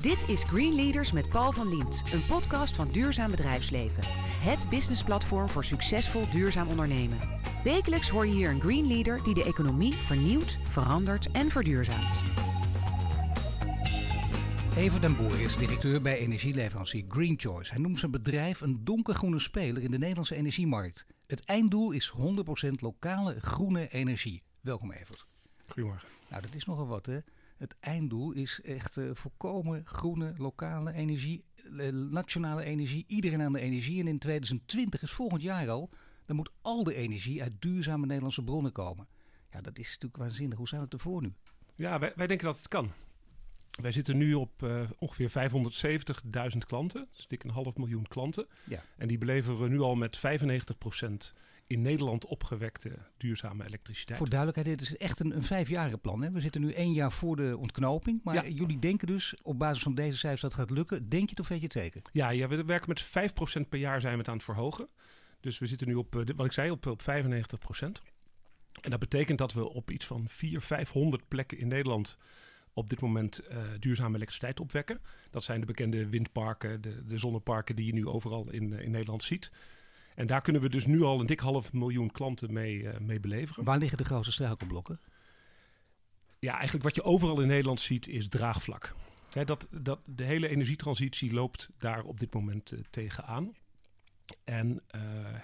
[0.00, 4.02] Dit is Green Leaders met Paul van Liemt, een podcast van Duurzaam Bedrijfsleven.
[4.42, 7.18] Het businessplatform voor succesvol duurzaam ondernemen.
[7.64, 12.22] Wekelijks hoor je hier een Green Leader die de economie vernieuwt, verandert en verduurzaamt.
[14.76, 17.72] Even den Boer is directeur bij energieleverancier Green Choice.
[17.72, 21.06] Hij noemt zijn bedrijf een donkergroene speler in de Nederlandse energiemarkt.
[21.26, 22.12] Het einddoel is
[22.68, 24.42] 100% lokale groene energie.
[24.60, 25.26] Welkom Evert.
[25.66, 26.08] Goedemorgen.
[26.28, 27.18] Nou, dat is nogal wat hè.
[27.60, 33.60] Het einddoel is echt uh, volkomen groene, lokale energie, uh, nationale energie, iedereen aan de
[33.60, 34.00] energie.
[34.00, 35.90] En in 2020 is volgend jaar al,
[36.26, 39.08] dan moet al de energie uit duurzame Nederlandse bronnen komen.
[39.48, 40.58] Ja, dat is natuurlijk waanzinnig.
[40.58, 41.32] Hoe staat het ervoor nu?
[41.74, 42.92] Ja, wij, wij denken dat het kan.
[43.70, 45.50] Wij zitten nu op uh, ongeveer
[46.52, 48.46] 570.000 klanten, dus dik een half miljoen klanten.
[48.64, 48.82] Ja.
[48.96, 50.20] En die beleveren nu al met 95%
[51.70, 54.18] in Nederland opgewekte duurzame elektriciteit.
[54.18, 56.22] Voor duidelijkheid, dit is echt een, een vijfjaren plan.
[56.22, 56.30] Hè?
[56.30, 58.20] We zitten nu één jaar voor de ontknoping.
[58.24, 58.48] Maar Ja.
[58.48, 61.08] jullie denken dus, op basis van deze cijfers, dat gaat lukken.
[61.08, 62.02] Denk je het of weet je het zeker?
[62.12, 64.88] Ja, ja, we werken met 5% per jaar zijn we het aan het verhogen.
[65.40, 68.02] Dus we zitten nu op, eh, wat ik zei, op, op 95%.
[68.82, 72.16] En dat betekent dat we op iets van 400, 500 plekken in Nederland
[72.72, 75.00] op dit moment eh, duurzame elektriciteit opwekken.
[75.30, 78.90] Dat zijn de bekende windparken, de, de zonneparken die je nu overal in, eh, in
[78.90, 79.52] Nederland ziet.
[80.14, 83.20] En daar kunnen we dus nu al een dik half miljoen klanten mee, eh, mee
[83.20, 83.64] beleveren.
[83.64, 85.00] Waar liggen de grootste struikelblokken?
[86.38, 88.94] Ja, eigenlijk wat je overal in Nederland ziet is draagvlak.
[89.44, 93.52] Dat, dat, de hele energietransitie loopt daar op dit moment eh, tegenaan.
[94.44, 95.00] En eh,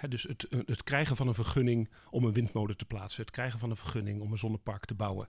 [0.09, 3.71] dus het, het krijgen van een vergunning om een windmolen te plaatsen, het krijgen van
[3.71, 5.27] een vergunning om een zonnepark te bouwen.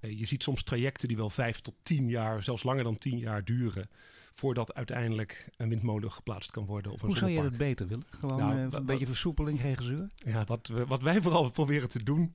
[0.00, 3.18] Eh, je ziet soms trajecten die wel vijf tot tien jaar, zelfs langer dan tien
[3.18, 3.90] jaar duren,
[4.30, 6.92] voordat uiteindelijk een windmolen geplaatst kan worden.
[6.92, 8.06] Of een Hoe zou je dat beter willen?
[8.10, 10.08] Gewoon Nou, eh, wat- een beetje versoepeling, geen gezeur?
[10.14, 12.34] Ja, wat, we, wat wij vooral proberen te doen,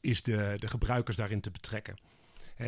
[0.00, 1.96] is de, de gebruikers daarin te betrekken.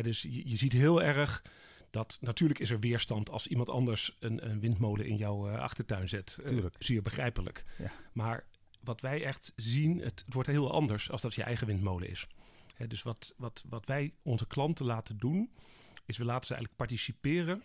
[0.01, 1.43] Dus je, je ziet heel erg
[1.91, 6.09] dat natuurlijk is er weerstand als iemand anders een, een windmolen in jouw eh, achtertuin
[6.09, 6.37] zet.
[6.47, 6.75] Tuurlijk.
[6.79, 7.63] zeer begrijpelijk.
[7.77, 7.91] Ja.
[8.13, 8.45] Maar
[8.79, 12.27] wat wij echt zien, het, het wordt heel anders als dat je eigen windmolen is.
[12.87, 15.51] Dus wat, wat, wat wij onze klanten laten doen,
[16.05, 17.63] is we laten ze eigenlijk participeren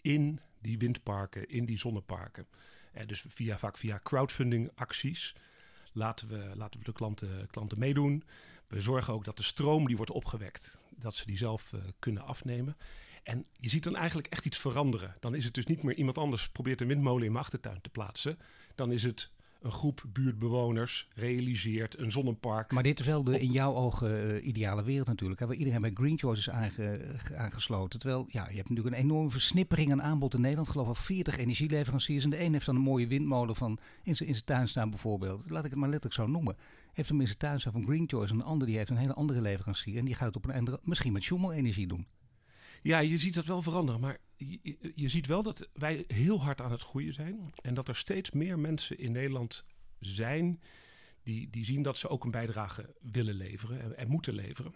[0.00, 2.46] in die windparken, in die zonneparken.
[3.06, 5.34] Dus via, vaak via crowdfunding acties
[5.92, 8.24] laten we, laten we de klanten, klanten meedoen.
[8.66, 12.22] We zorgen ook dat de stroom die wordt opgewekt, dat ze die zelf eh, kunnen
[12.22, 12.76] afnemen.
[13.22, 15.16] En je ziet dan eigenlijk echt iets veranderen.
[15.20, 17.90] Dan is het dus niet meer iemand anders probeert een windmolen in mijn achtertuin te
[17.90, 18.38] plaatsen.
[18.74, 22.72] Dan is het een groep buurtbewoners realiseert een zonnepark.
[22.72, 25.40] Maar dit is wel de in jouw ogen eh, ideale wereld natuurlijk.
[25.40, 27.00] Hè, waar iedereen bij Green Choice is aange-
[27.36, 28.00] aangesloten.
[28.00, 30.66] Terwijl ja, je hebt natuurlijk een enorme versnippering aan aanbod in Nederland.
[30.66, 32.24] Ik geloof al 40 energieleveranciers.
[32.24, 34.90] En de een heeft dan een mooie windmolen van in zijn in zijn tuin staan
[34.90, 35.50] bijvoorbeeld.
[35.50, 36.56] Laat ik het maar letterlijk zo noemen.
[36.92, 38.32] Heeft hem in zijn tuin staan van Green Choice.
[38.32, 39.96] En een ander die heeft een hele andere leverancier.
[39.98, 42.06] En die gaat het op een andere, misschien met Schummel-energie doen.
[42.82, 44.00] Ja, je ziet dat wel veranderen.
[44.00, 44.18] Maar
[44.94, 47.52] je, ziet wel dat wij heel hard aan het groeien zijn.
[47.62, 49.64] En dat er steeds meer mensen in Nederland
[50.00, 50.60] zijn
[51.22, 54.74] die, die zien dat ze ook een bijdrage willen leveren en, en moeten leveren.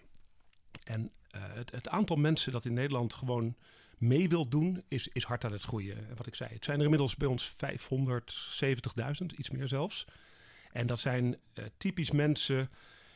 [0.85, 3.57] En eh, het, het aantal mensen dat in Nederland gewoon
[3.99, 6.09] mee wil doen, is, is hard aan het groeien.
[6.09, 10.07] En Wat ik zei, het zijn er inmiddels bij ons 570.000, iets meer zelfs.
[10.73, 12.71] En dat zijn eh, typisch mensen,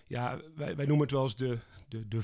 [0.07, 1.59] ja, wij, wij noemen het wel eens de,
[1.89, 2.23] de, de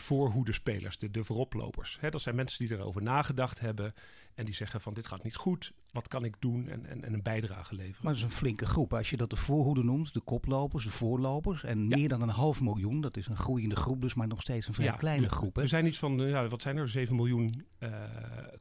[0.98, 1.98] de, de vooroplopers.
[2.10, 3.94] Dat zijn mensen die erover nagedacht hebben
[4.34, 7.12] en die zeggen van dit gaat niet goed, wat kan ik doen en, en, en
[7.12, 7.98] een bijdrage leveren.
[8.02, 8.94] Maar dat is een flinke groep.
[8.94, 11.64] Als je dat de voorhoede noemt, de koplopers, de voorlopers.
[11.64, 11.96] En Ja.
[11.96, 13.00] meer dan een half miljoen.
[13.00, 15.54] Dat is een groeiende groep dus, maar nog steeds een vrij kleine groep.
[15.56, 15.62] Hè?
[15.62, 17.92] Er zijn iets van, ja, wat zijn er, 7 miljoen eh,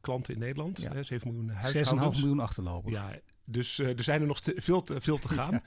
[0.01, 0.93] klanten in Nederland, Ja.
[0.93, 2.19] hè, 7 miljoen 6,5 huishoudens.
[2.19, 2.93] miljoen achterlopers.
[2.93, 5.61] Ja, dus eh, er zijn er nog te- veel, te, veel te gaan.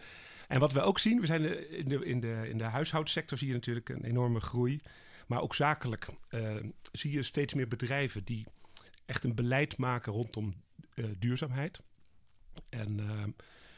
[0.49, 3.49] En wat we ook zien, we zijn in de, in, de, in de huishoudsector zie
[3.49, 4.81] je natuurlijk een enorme groei.
[5.27, 6.56] Maar ook zakelijk eh,
[6.93, 8.47] zie je steeds meer bedrijven die
[9.06, 10.55] echt een beleid maken rondom
[10.94, 11.81] eh, duurzaamheid.
[12.69, 13.25] En eh,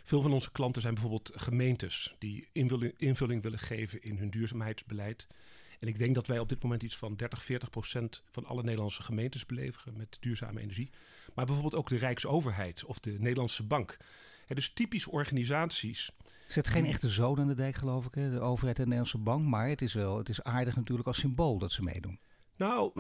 [0.05, 5.27] veel van onze klanten zijn bijvoorbeeld gemeentes die invulling, invulling willen geven in hun duurzaamheidsbeleid.
[5.81, 8.63] En ik denk dat wij op dit moment iets van 30, 40 procent van alle
[8.63, 10.91] Nederlandse gemeentes beleveren met duurzame energie.
[11.35, 13.97] Maar bijvoorbeeld ook de Rijksoverheid of de Nederlandse Bank.
[14.47, 16.11] Hè, dus typisch organisaties.
[16.49, 18.31] Zet geen echte zoden aan de dijk, geloof ik, hè?
[18.31, 19.45] de overheid en de Nederlandse bank.
[19.45, 22.19] Maar het is wel, het is aardig natuurlijk als symbool dat ze meedoen.
[22.57, 22.93] Nou,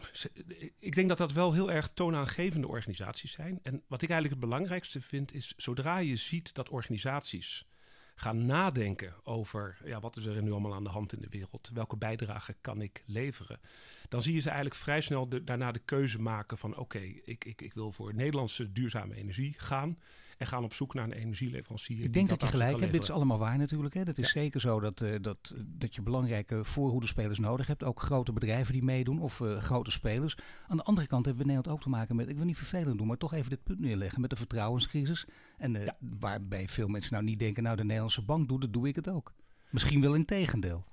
[0.78, 3.60] ik denk dat dat wel heel erg toonaangevende organisaties zijn.
[3.62, 7.66] En wat ik eigenlijk het belangrijkste vind is, zodra je ziet dat organisaties
[8.14, 11.70] gaan nadenken over ja, wat is er nu allemaal aan de hand in de wereld,
[11.72, 13.60] welke bijdrage kan ik leveren,
[14.08, 17.44] dan zie je ze eigenlijk vrij snel de- daarna de keuze maken van oké, ik,
[17.44, 19.98] ik, ik wil voor Nederlandse duurzame energie gaan
[20.36, 22.02] en gaan op zoek naar een energieleverancier.
[22.02, 22.92] Ik denk dat, je gelijk hebt.
[22.92, 23.94] Dit is allemaal waar natuurlijk.
[23.94, 24.04] Hè.
[24.04, 27.84] Dat is zeker zo dat, uh, dat, dat je belangrijke voorhoedespelers nodig hebt.
[27.84, 30.36] Ook grote bedrijven die meedoen of uh, grote spelers.
[30.66, 32.98] Aan de andere kant hebben we Nederland ook te maken met, ik wil niet vervelend
[32.98, 35.26] doen, maar toch even dit punt neerleggen met de vertrouwenscrisis.
[35.58, 35.96] En uh, ja.
[36.18, 39.08] waarbij veel mensen nou niet denken, nou de Nederlandse bank doet het, doe ik het
[39.08, 39.34] ook.
[39.70, 40.84] Misschien wel in tegendeel.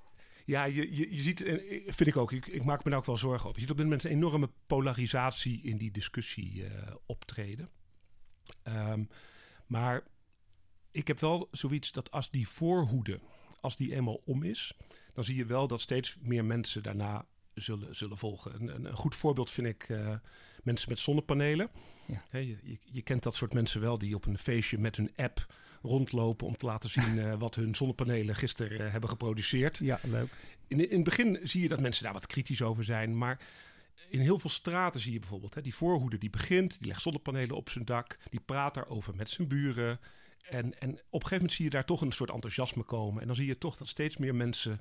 [0.46, 1.40] Ja, je, je, je ziet,
[1.86, 3.54] vind ik ook, ik, ik, maak me daar ook wel zorgen over.
[3.54, 6.68] Je ziet op dit moment een enorme polarisatie in die discussie uh,
[7.06, 7.70] optreden.
[8.68, 9.08] Um,
[9.66, 10.02] maar
[10.90, 13.20] ik heb wel zoiets dat als die voorhoede,
[13.60, 14.76] als die eenmaal om is,
[15.14, 18.54] dan zie je wel dat steeds meer mensen daarna zullen, zullen volgen.
[18.54, 20.14] Een, een, goed voorbeeld vind ik uh,
[20.62, 21.70] mensen met zonnepanelen.
[22.06, 22.22] Ja.
[22.28, 25.12] He, je, je, je, kent dat soort mensen wel die op een feestje met hun
[25.16, 29.78] app rondlopen om te laten zien uh, wat hun zonnepanelen gisteren uh, hebben geproduceerd.
[29.78, 30.28] Ja, leuk.
[30.68, 33.40] In, in het begin zie je dat mensen daar wat kritisch over zijn, maar
[34.14, 37.56] in heel veel straten zie je bijvoorbeeld hè, die voorhoede die begint, die legt zonnepanelen
[37.56, 40.00] op zijn dak, die praat daarover met zijn buren.
[40.48, 43.20] En, en op een gegeven moment zie je daar toch een soort enthousiasme komen.
[43.20, 44.80] En dan zie je toch dat steeds meer mensen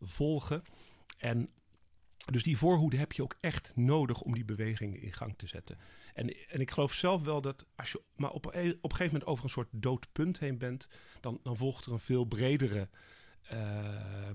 [0.00, 0.62] volgen.
[1.18, 1.50] En
[2.30, 5.78] dus die voorhoede heb je ook echt nodig om die bewegingen in gang te zetten.
[6.14, 9.24] En, en ik geloof zelf wel dat als je maar op, op een gegeven moment
[9.24, 10.88] over een soort doodpunt heen bent,
[11.20, 12.88] dan, dan volgt er een veel bredere
[13.52, 14.30] uh,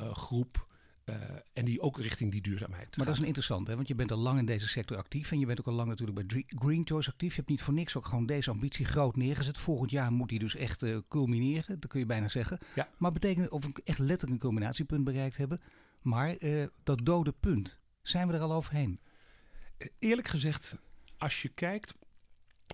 [0.00, 0.66] uh, groep
[1.08, 1.14] uh,
[1.52, 2.84] en die ook richting die duurzaamheid.
[2.84, 3.04] Maar gaat.
[3.04, 3.74] dat is een interessant, hè?
[3.74, 5.88] want je bent al lang in deze sector actief en je bent ook al lang
[5.88, 7.30] natuurlijk bij Green Choice actief.
[7.30, 9.58] Je hebt niet voor niks ook gewoon deze ambitie groot neergezet.
[9.58, 12.58] Volgend jaar moet die dus echt uh, culmineren, dat kun je bijna zeggen.
[12.74, 12.88] Ja.
[12.96, 15.60] Maar betekent of we echt letterlijk een culminatiepunt bereikt hebben.
[16.00, 19.00] Maar uh, dat dode punt, zijn we er al overheen?
[19.98, 20.78] Eerlijk gezegd,
[21.18, 21.94] als je kijkt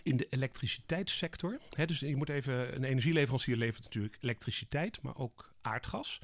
[0.02, 1.58] in de elektriciteitssector.
[1.70, 6.20] Hè, dus je moet even, een energieleverancier levert natuurlijk elektriciteit, maar ook aardgas.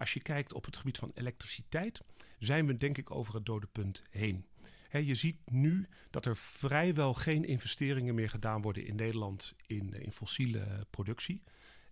[0.00, 2.00] Als je kijkt op het gebied van elektriciteit,
[2.38, 4.46] zijn we denk ik over het dode punt heen.
[4.88, 9.92] He, je ziet nu dat er vrijwel geen investeringen meer gedaan worden in Nederland in,
[10.02, 11.42] in fossiele productie.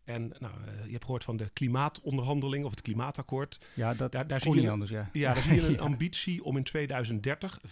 [0.05, 3.59] En nou, uh, je hebt gehoord van de klimaatonderhandeling of het klimaatakkoord.
[3.75, 5.11] Ja, dat daar, daar zie je een, anders, ja.
[5.13, 7.65] Ja, daar zie je een ambitie om in 2030 75%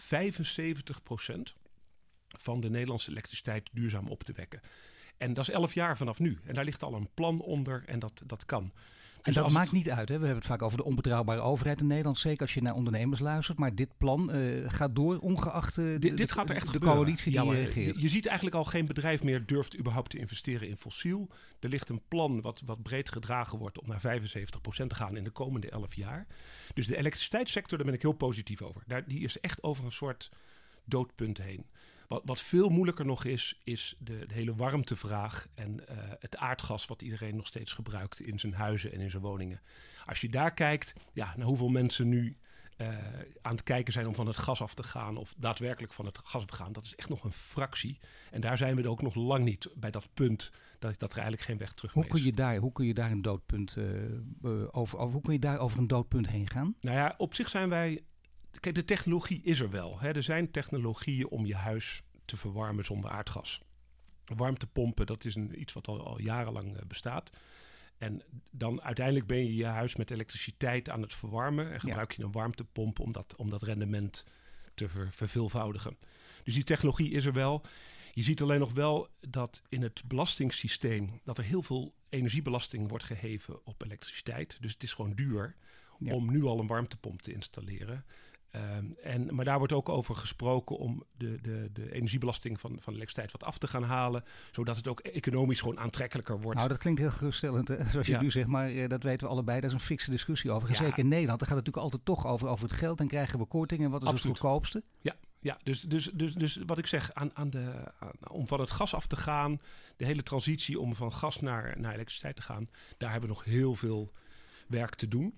[2.28, 4.60] van de Nederlandse elektriciteit duurzaam op te wekken.
[5.18, 6.38] En dat is elf jaar vanaf nu.
[6.44, 8.70] En daar ligt al een plan onder en dat, dat kan.
[9.26, 10.08] En dus dat maakt niet uit.
[10.08, 10.18] Hè?
[10.18, 12.18] We hebben het vaak over de onbetrouwbare overheid in Nederland.
[12.18, 13.58] Zeker als je naar ondernemers luistert.
[13.58, 16.98] Maar dit plan uh, gaat door, ongeacht uh, de, dit, gaat er echt de gebeuren.
[16.98, 17.94] coalitie die ja, regeert.
[17.94, 21.28] Je, je, ziet eigenlijk al geen bedrijf meer durft überhaupt te investeren in fossiel.
[21.60, 25.24] Er ligt een plan wat, wat breed gedragen wordt om naar 75% te gaan in
[25.24, 26.26] de komende 11 jaar.
[26.74, 28.82] Dus de elektriciteitssector, daar ben ik heel positief over.
[28.86, 30.30] Daar, die is echt over een soort
[30.84, 31.66] doodpunt heen.
[32.08, 36.86] Wat, wat, veel moeilijker nog is, is de, de hele warmtevraag en uh, het aardgas
[36.86, 39.60] wat iedereen nog steeds gebruikt in zijn huizen en in zijn woningen.
[40.04, 42.36] Als je daar kijkt, ja, naar hoeveel mensen nu
[42.76, 42.88] uh,
[43.42, 46.18] aan het kijken zijn om van het gas af te gaan of daadwerkelijk van het
[46.22, 47.98] gas af te gaan, dat is echt nog een fractie.
[48.30, 51.16] En daar zijn we er ook nog lang niet bij dat punt dat, dat er
[51.16, 53.84] eigenlijk geen weg terug hoe kun je daar, Hoe kun je daar een doodpunt uh,
[54.42, 56.74] over, over, hoe kun je daar over een doodpunt heen gaan?
[56.80, 58.02] Nou ja, op zich zijn wij
[58.60, 60.00] Kijk, de technologie is er wel.
[60.00, 60.12] Hè.
[60.12, 63.60] Er zijn technologieën om je huis te verwarmen zonder aardgas.
[64.24, 67.30] Warmtepompen, dat is een, iets wat al, al jarenlang uh, bestaat.
[67.98, 71.72] En dan uiteindelijk ben je je huis met elektriciteit aan het verwarmen.
[71.72, 72.16] En gebruik ja.
[72.18, 74.24] je een warmtepomp om dat, om dat rendement
[74.74, 75.96] te ver, verveelvoudigen.
[76.42, 77.64] Dus die technologie is er wel.
[78.12, 81.20] Je ziet alleen nog wel dat in het belastingssysteem...
[81.24, 84.56] dat er heel veel energiebelasting wordt geheven op elektriciteit.
[84.60, 85.56] Dus het is gewoon duur
[85.98, 86.14] ja.
[86.14, 88.04] om nu al een warmtepomp te installeren.
[88.56, 92.92] Um, en, maar daar wordt ook over gesproken om de, de, de energiebelasting van, van
[92.92, 94.24] elektriciteit wat af te gaan halen.
[94.50, 96.56] Zodat het ook economisch gewoon aantrekkelijker wordt.
[96.56, 97.90] Nou, dat klinkt heel geruststellend, hè?
[97.90, 98.20] zoals je ja.
[98.20, 98.46] nu zegt.
[98.46, 99.60] Maar uh, dat weten we allebei.
[99.60, 100.68] Dat is een fikse discussie over.
[100.68, 100.74] Ja.
[100.74, 101.38] Zeker in Nederland.
[101.38, 103.00] Dan gaat het natuurlijk altijd toch over, over het geld.
[103.00, 103.82] En krijgen we korting.
[103.82, 104.36] En wat is Absoluut.
[104.36, 104.82] het goedkoopste?
[105.00, 108.60] Ja, ja, dus, dus, dus, dus wat ik zeg, aan, aan de, aan, om van
[108.60, 109.60] het gas af te gaan,
[109.96, 113.44] de hele transitie om van gas naar, naar elektriciteit te gaan, daar hebben we nog
[113.44, 114.10] heel veel
[114.68, 115.34] werk te doen.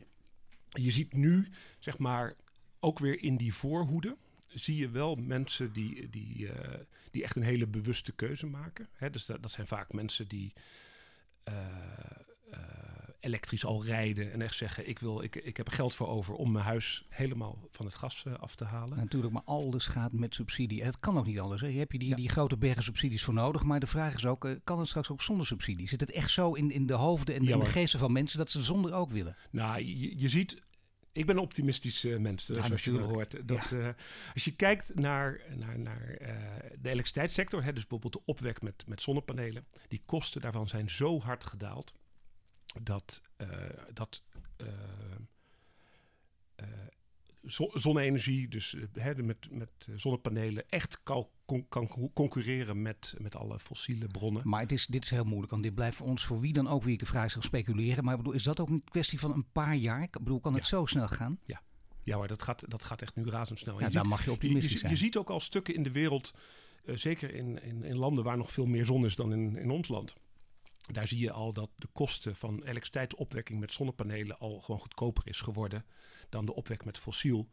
[0.69, 1.49] Je ziet nu,
[1.79, 2.35] zeg maar,
[2.81, 4.17] ook weer in die voorhoede
[4.49, 6.53] zie je wel mensen die, die, uh,
[7.11, 8.89] die echt een hele bewuste keuze maken.
[8.93, 10.53] Hè, dus dat, dat, zijn vaak mensen die
[11.49, 11.55] uh,
[12.53, 12.59] uh,
[13.21, 16.35] elektrisch al rijden en echt zeggen: ik, wil, ik, ik heb er geld voor over
[16.35, 18.97] om mijn huis helemaal van het gas af te halen.
[18.97, 20.85] Natuurlijk, maar alles gaat met subsidie.
[20.85, 21.61] Het kan ook niet anders.
[21.61, 21.67] Hè.
[21.67, 22.17] Je hebt je die, ja.
[22.17, 23.63] die grote bergen subsidies voor nodig.
[23.63, 25.89] Maar de vraag is ook: kan het straks ook zonder subsidie?
[25.89, 28.39] Zit het echt zo in, in de hoofden en ja, in de geesten van mensen
[28.39, 29.37] dat ze zonder ook willen?
[29.51, 30.63] Nou, je, je ziet
[31.19, 33.49] ik ben een optimistisch uh, mens, zoals je hoort.
[33.49, 33.77] Dat, ja.
[33.77, 33.89] uh,
[34.35, 36.29] als je kijkt naar, naar, naar uh,
[36.79, 41.21] de elektriciteitssector, hè, dus bijvoorbeeld de opwek met, met zonnepanelen, die kosten daarvan zijn zo
[41.21, 41.95] hard gedaald
[42.83, 43.23] dat,
[43.93, 44.23] dat
[47.73, 48.77] zonne-energie, dus
[49.17, 51.29] met, met zonnepanelen, echt kan,
[51.69, 54.43] kan concurreren met, met alle fossiele bronnen.
[54.45, 56.69] Maar het is, dit is heel moeilijk, want dit blijft voor ons, voor wie dan
[56.69, 58.05] ook, wie ik de vraag zal speculeren.
[58.05, 60.03] Maar ik bedoel, is dat ook een kwestie van een paar jaar?
[60.03, 61.39] Ik bedoel, kan het zo snel gaan?
[61.45, 61.63] Ja.
[62.03, 63.81] Ja, maar dat gaat, dat gaat echt nu razendsnel.
[63.81, 64.93] Ja, daar mag je optimistisch je, zijn.
[64.93, 66.35] Je ziet ook al stukken in de wereld,
[66.85, 69.89] zeker in, in, in landen waar nog veel meer zon is dan in, in ons
[69.89, 70.15] land
[70.95, 75.41] daar zie je al dat de kosten van elektriciteitsopwekking met zonnepanelen al gewoon goedkoper is
[75.41, 75.85] geworden
[76.29, 77.49] dan de opwek met fossiel.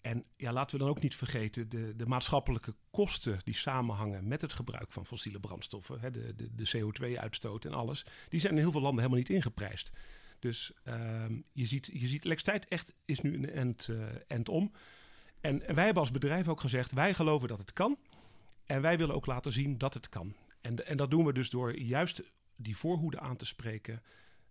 [0.00, 4.40] En ja, laten we dan ook niet vergeten de, de maatschappelijke kosten die samenhangen met
[4.40, 8.58] het gebruik van fossiele brandstoffen, hè, de, de, de CO2-uitstoot en alles, die zijn in
[8.58, 9.92] heel veel landen helemaal niet ingeprijsd.
[10.38, 14.72] Dus uh, je, ziet, je ziet, elektriciteit echt is nu een end, uh, end om.
[15.40, 17.98] En, en wij hebben als bedrijf ook gezegd, wij geloven dat het kan.
[18.66, 20.34] En wij willen ook laten zien dat het kan.
[20.60, 22.22] En, en dat doen we dus door juist
[22.62, 24.02] die voorhoede aan te spreken.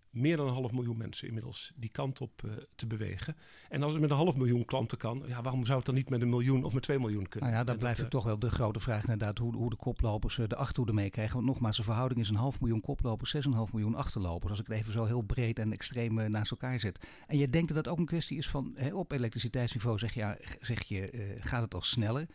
[0.09, 3.35] Meer dan een half miljoen mensen inmiddels die kant op uh, te bewegen.
[3.69, 6.09] En als het met een half miljoen klanten kan, ja, waarom zou het dan niet
[6.09, 7.49] met een miljoen of met twee miljoen kunnen?
[7.49, 10.37] Nou ja, dan blijft het toch wel de grote vraag inderdaad hoe, hoe de koplopers
[10.37, 11.35] uh, de achterhoede meekrijgen.
[11.35, 14.51] Want nogmaals, de verhouding is een half miljoen koplopers, 6,5 miljoen achterlopers.
[14.51, 17.07] Als ik het even zo heel breed en extreem naast elkaar zet.
[17.27, 20.19] En je denkt dat dat ook een kwestie is van, hè, op elektriciteitsniveau zeg je,
[20.19, 22.27] ja, zeg je gaat het al sneller?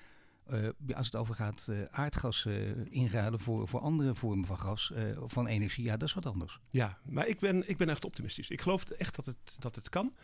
[0.52, 4.92] Uh, als het over gaat uh, aardgas uh, inruilen voor, voor andere vormen van gas,
[5.26, 6.58] van energie, ja, dat is wat anders.
[6.68, 8.50] Ja, maar ik ben, ik ben echt optimistisch.
[8.50, 10.14] Ik geloof echt dat het, dat het kan.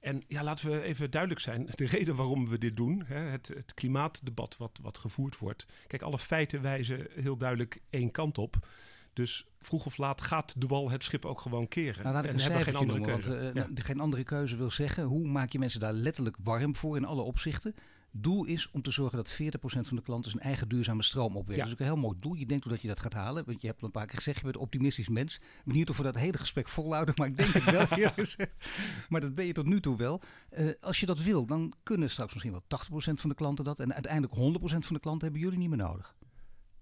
[0.00, 1.68] En ja, laten we even duidelijk zijn.
[1.74, 5.66] De reden waarom we dit doen, hè, het, het klimaatdebat wat, wat gevoerd wordt.
[5.86, 8.66] Kijk, alle feiten wijzen heel duidelijk één kant op.
[9.12, 12.02] Dus vroeg of laat gaat de wal het schip ook gewoon keren.
[12.02, 13.42] Nou, laat ik en hebben geen andere noemen, keuze.
[13.42, 13.82] Want, uh, ja.
[13.82, 17.22] geen andere keuze wil zeggen, hoe maak je mensen daar letterlijk warm voor in alle
[17.22, 17.74] opzichten?
[18.12, 21.58] Doel is om te zorgen dat 40% van de klanten zijn eigen duurzame stroom opwekt.
[21.58, 21.64] Ja.
[21.64, 22.34] Dat is ook een heel mooi doel.
[22.34, 23.44] Je denkt dat je dat gaat halen.
[23.44, 25.40] Want je hebt al een paar keer gezegd, je bent een optimistisch mens.
[25.64, 28.16] Benieuwd of we dat hele gesprek volhouden, maar ik denk het wel.
[29.08, 30.20] maar dat ben je tot nu toe wel.
[30.58, 33.80] Uh, als je dat wil, dan kunnen straks misschien wel 80% van de klanten dat.
[33.80, 36.14] En uiteindelijk 100% van de klanten hebben jullie niet meer nodig.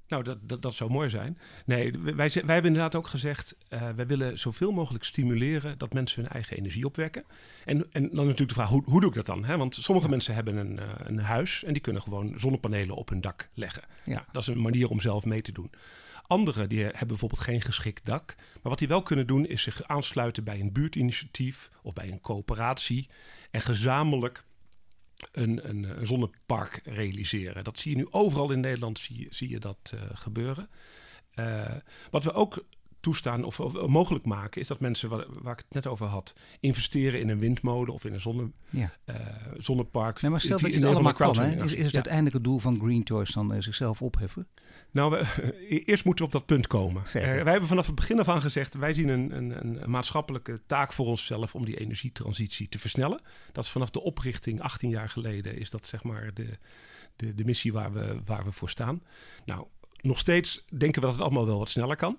[0.08, 1.38] Nou, dat, dat, dat zou mooi zijn.
[1.64, 3.56] Nee, wij, wij hebben inderdaad ook gezegd...
[3.70, 7.24] Uh, wij willen zoveel mogelijk stimuleren dat mensen hun eigen energie opwekken.
[7.64, 9.44] En, en dan natuurlijk de vraag, hoe, hoe doe ik dat dan?
[9.44, 9.56] Hè?
[9.56, 11.64] Want sommige mensen hebben een, uh, een huis...
[11.64, 13.82] en die kunnen gewoon zonnepanelen op hun dak leggen.
[14.04, 14.12] Ja.
[14.12, 15.70] Nou, dat is een manier om zelf mee te doen.
[16.22, 18.34] Anderen die hebben bijvoorbeeld geen geschikt dak.
[18.36, 21.70] Maar wat die wel kunnen doen is zich aansluiten bij een buurtinitiatief...
[21.82, 23.08] of bij een coöperatie
[23.50, 24.44] en gezamenlijk
[25.32, 27.64] een, een, een, zonnepark realiseren.
[27.64, 30.68] Dat zie je nu overal in Nederland, zie je, zie je dat uh, gebeuren.
[31.34, 31.74] Uh,
[32.10, 32.64] wat we ook
[33.08, 36.34] toestaan of, of, mogelijk maken, is dat mensen, waar, waar, ik het net over had,
[36.60, 38.92] investeren in een windmolen of in een zonne, ja.
[39.06, 39.16] uh,
[39.58, 40.20] zonnepark.
[40.20, 41.64] Nee, maar stel dat je het allemaal kan, hè?
[41.64, 41.94] Is, is het ja.
[41.94, 44.46] uiteindelijk het doel van Green Choice dan zichzelf opheffen?
[44.90, 45.24] Nou, we,
[45.86, 47.02] eerst moeten we op dat punt komen.
[47.06, 50.60] Uh, wij hebben vanaf het begin af aan gezegd, wij zien een, een, een, maatschappelijke
[50.66, 53.20] taak voor onszelf om die energietransitie te versnellen.
[53.52, 56.58] Dat is vanaf de oprichting 18 jaar geleden, is dat zeg maar de,
[57.16, 59.02] de, de missie waar we, waar we voor staan.
[59.44, 59.66] Nou,
[60.00, 62.18] nog steeds denken we dat het allemaal wel wat sneller kan.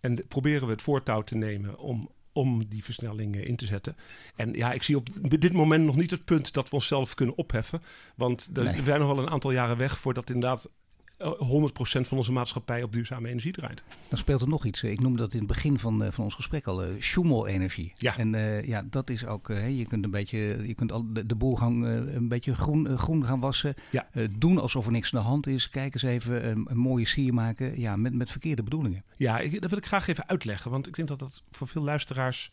[0.00, 3.96] En proberen we het voortouw te nemen om, om die versnellingen in te zetten.
[4.36, 5.08] En ja, ik zie op
[5.40, 7.82] dit moment nog niet het punt dat we onszelf kunnen opheffen.
[8.16, 8.82] Want er, nee.
[8.82, 10.72] zijn nog wel een aantal jaren weg voordat inderdaad 100%
[11.18, 13.82] van onze maatschappij op duurzame energie draait.
[14.08, 14.82] Dan speelt er nog iets.
[14.82, 17.92] Ik noemde dat in het begin van, uh, van ons gesprek al, uh, Schumel-energie.
[17.96, 18.16] Ja.
[18.16, 21.34] En uh, ja, dat is ook, je kunt een beetje, je kunt al de, de
[21.34, 23.74] boel gaan, een beetje groen, groen gaan wassen.
[23.90, 24.08] Ja.
[24.30, 25.68] doen alsof er niks aan de hand is.
[25.68, 27.80] Kijk eens even, een, een mooie sier maken.
[27.80, 29.04] Ja, met, met verkeerde bedoelingen.
[29.16, 30.70] Ja, ik, dat wil ik graag even uitleggen.
[30.70, 32.52] Want ik denk dat dat voor veel luisteraars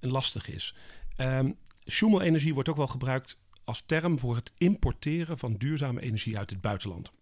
[0.00, 0.74] lastig is.
[1.16, 6.50] Um, Schumel-energie wordt ook wel gebruikt als term voor het importeren van duurzame energie uit
[6.50, 7.12] het buitenland.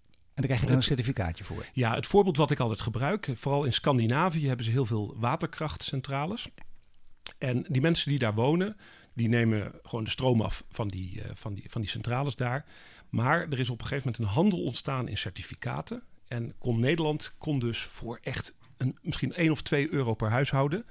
[0.41, 1.67] En daar krijg je dan een certificaatje voor.
[1.73, 6.49] Ja, het voorbeeld wat ik altijd gebruik, vooral in Scandinavië hebben ze heel veel waterkrachtcentrales.
[7.39, 8.77] En die mensen die daar wonen,
[9.15, 12.65] die nemen gewoon de stroom af van die, uh, van die, van die centrales daar.
[13.09, 16.03] Maar er is op een gegeven moment een handel ontstaan in certificaten.
[16.29, 20.85] En kon Nederland kon dus voor echt een, misschien 1 of 2 euro per huishouden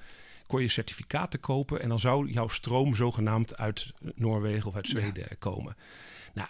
[0.48, 5.26] kon je certificaten kopen en dan zou jouw stroom zogenaamd uit Noorwegen of uit Zweden
[5.30, 5.36] ja.
[5.40, 5.76] komen.
[6.34, 6.48] Nou,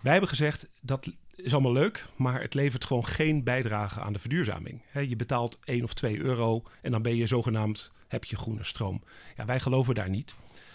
[0.00, 4.18] wij hebben gezegd dat is allemaal leuk, maar het levert gewoon geen bijdrage aan de
[4.18, 4.82] verduurzaming.
[4.86, 8.64] He, je betaalt 1 of 2 euro en dan ben je zogenaamd, heb je groene
[8.64, 9.02] stroom.
[9.36, 10.34] Ja, wij geloven daar niet,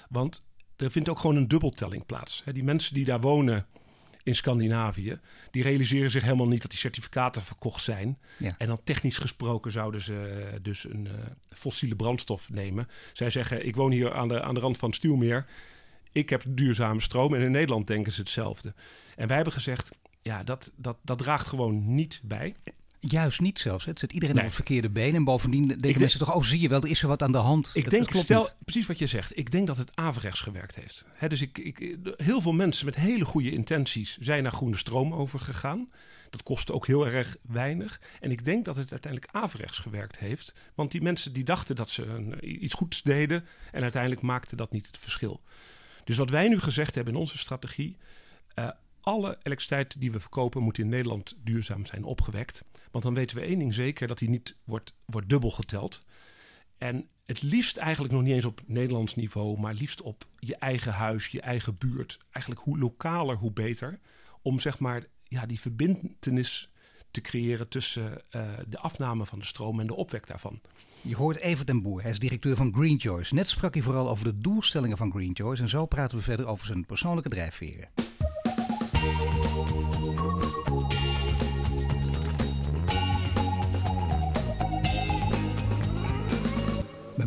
[0.09, 0.45] want
[0.75, 2.41] er vindt ook gewoon een dubbeltelling plaats.
[2.45, 3.65] He, die mensen die daar wonen
[4.23, 5.19] in Scandinavië,
[5.51, 8.17] die realiseren zich helemaal niet dat die certificaten verkocht zijn.
[8.37, 8.55] Ja.
[8.57, 11.13] En dan technisch gesproken zouden ze dus een uh,
[11.49, 12.87] fossiele brandstof nemen.
[13.13, 15.45] Zij zeggen, ik woon hier aan de, aan de rand van het Stuwmeer.
[16.11, 18.73] Ik heb duurzame stroom en in Nederland denken ze hetzelfde.
[19.15, 19.91] En wij hebben gezegd,
[20.27, 22.55] ja, dat, dat, dat draagt gewoon niet bij.
[22.99, 23.85] Juist niet zelfs.
[23.85, 25.15] Het zet iedereen op het verkeerde been.
[25.15, 27.37] En bovendien denken mensen toch, oh zie je wel, er is er wat aan de
[27.37, 27.71] hand.
[27.73, 29.37] Ik denk, stel, precies wat je zegt.
[29.37, 31.05] Ik denk dat het averechts gewerkt heeft.
[31.27, 35.89] dus ik, ik, heel veel mensen met hele goede intenties zijn naar groene stroom overgegaan.
[36.29, 38.01] Dat kostte ook heel erg weinig.
[38.19, 40.53] En ik denk dat het uiteindelijk averechts gewerkt heeft.
[40.75, 43.45] Want die mensen die dachten dat ze een, iets goeds deden.
[43.71, 45.41] En uiteindelijk maakte dat niet het verschil.
[46.03, 47.97] Dus wat wij nu gezegd hebben in onze strategie.
[48.59, 48.69] Uh,
[49.07, 52.63] alle elektriciteit die we verkopen moet in Nederland duurzaam zijn opgewekt.
[52.91, 56.03] Want dan weten we één ding zeker, dat die niet wordt, wordt dubbel geteld.
[56.77, 60.91] En het liefst eigenlijk nog niet eens op Nederlands niveau, maar liefst op je eigen
[60.91, 62.17] huis, je eigen buurt.
[62.31, 63.99] Eigenlijk hoe lokaler, hoe beter.
[64.41, 66.71] Om zeg maar ja, die verbindenis
[67.11, 70.61] te creëren tussen uh, de afname van de stroom en de opwek daarvan.
[71.01, 73.33] Je hoort Evert den Boer, hij is directeur van Green Choice.
[73.33, 76.45] Net sprak hij vooral over de doelstellingen van Green Choice en zo praten we verder
[76.47, 78.06] over zijn persoonlijke drijfveren.
[79.07, 80.86] Bij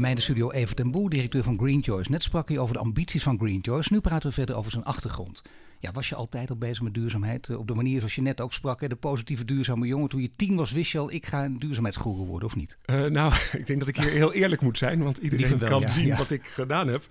[0.01, 2.11] mij in de studio Evert den Boer, directeur van Green Choice.
[2.11, 3.93] Net sprak hij over de ambities van Green Choice.
[3.93, 5.43] Nu praten we verder over zijn achtergrond.
[5.79, 7.49] Ja, was je altijd al bezig met duurzaamheid?
[7.49, 10.09] Eh, op de manier zoals je net ook sprak, de positieve duurzame jongen.
[10.09, 12.79] Toen je tien was, wist je al, ik ga een duurzaamheidsgoeroe worden, of niet?
[12.87, 16.17] Uh, nou, ik denk dat ik hier heel eerlijk moet zijn, want iedereen kan zien
[16.17, 17.09] wat ik gedaan heb.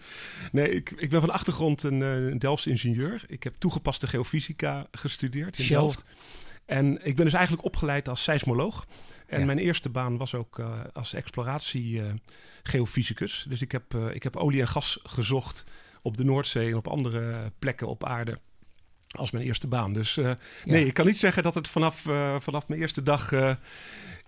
[0.51, 3.23] Nee, ik, ik ben van achtergrond een, uh, een Delfts ingenieur.
[3.27, 6.03] Ik heb toegepaste geofysica gestudeerd in Delft.
[6.69, 8.85] En ik ben dus eigenlijk opgeleid als seismoloog.
[9.27, 10.61] En mijn eerste baan was ook
[10.93, 12.01] als exploratie
[12.63, 13.45] geofysicus.
[13.49, 15.65] Dus ik heb, ik heb olie en gas gezocht
[16.01, 18.39] op de Noordzee en op andere plekken op aarde
[19.17, 19.93] als mijn eerste baan.
[19.93, 20.31] Dus uh,
[20.65, 23.53] nee, ik kan niet zeggen dat het vanaf, uh, vanaf mijn eerste dag uh,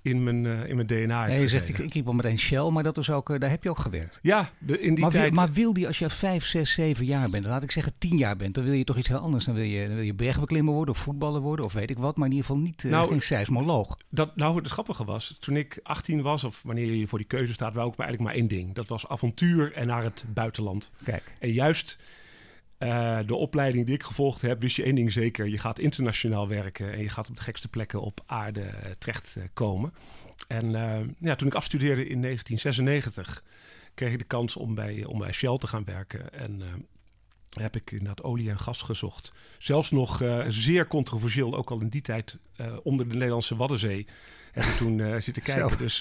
[0.01, 1.33] in, mijn, in mijn DNA is.
[1.33, 3.63] Nee, je zegt, ik, ik riep al meteen Shell, maar dat is ook, daar heb
[3.63, 4.19] je ook gewerkt.
[4.21, 5.23] Ja, de, in die maar tijd.
[5.23, 8.17] Wil, maar wil die als je vijf, zes, zeven jaar bent, laat ik zeggen tien
[8.17, 9.45] jaar bent, dan wil je toch iets heel anders.
[9.45, 12.17] Dan wil je, dan wil je bergbeklimmer worden of voetballer worden of weet ik wat,
[12.17, 13.97] maar in ieder geval niet nou, geen seismoloog.
[14.09, 17.53] Dat, nou, het grappige was, toen ik 18 was, of wanneer je voor die keuze
[17.53, 18.75] staat, wou ik maar eigenlijk maar één ding.
[18.75, 20.91] Dat was avontuur en naar het buitenland.
[21.03, 21.33] Kijk.
[21.39, 21.97] En juist
[22.83, 25.47] uh, de opleiding die ik gevolgd heb, wist je één ding zeker.
[25.47, 29.93] Je gaat internationaal werken en je gaat op de gekste plekken op aarde uh, terechtkomen.
[30.47, 33.43] En uh, ja, toen ik afstudeerde in 1996,
[33.93, 36.33] kreeg ik de kans om bij, om bij Shell te gaan werken.
[36.33, 36.61] En
[37.49, 39.33] heb ik inderdaad olie en gas gezocht.
[39.57, 42.37] Zelfs nog zeer controversieel, ook al in die tijd
[42.83, 44.07] onder de Nederlandse Waddenzee.
[44.51, 45.77] Heb ik toen zitten kijken.
[45.77, 45.97] Dus,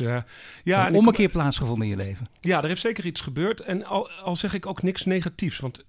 [0.63, 2.29] ja, een ommekeer plaatsgevonden in je leven.
[2.41, 3.61] Ja, er heeft zeker iets gebeurd.
[3.61, 5.59] En al, al zeg ik ook niks negatiefs.
[5.59, 5.85] Want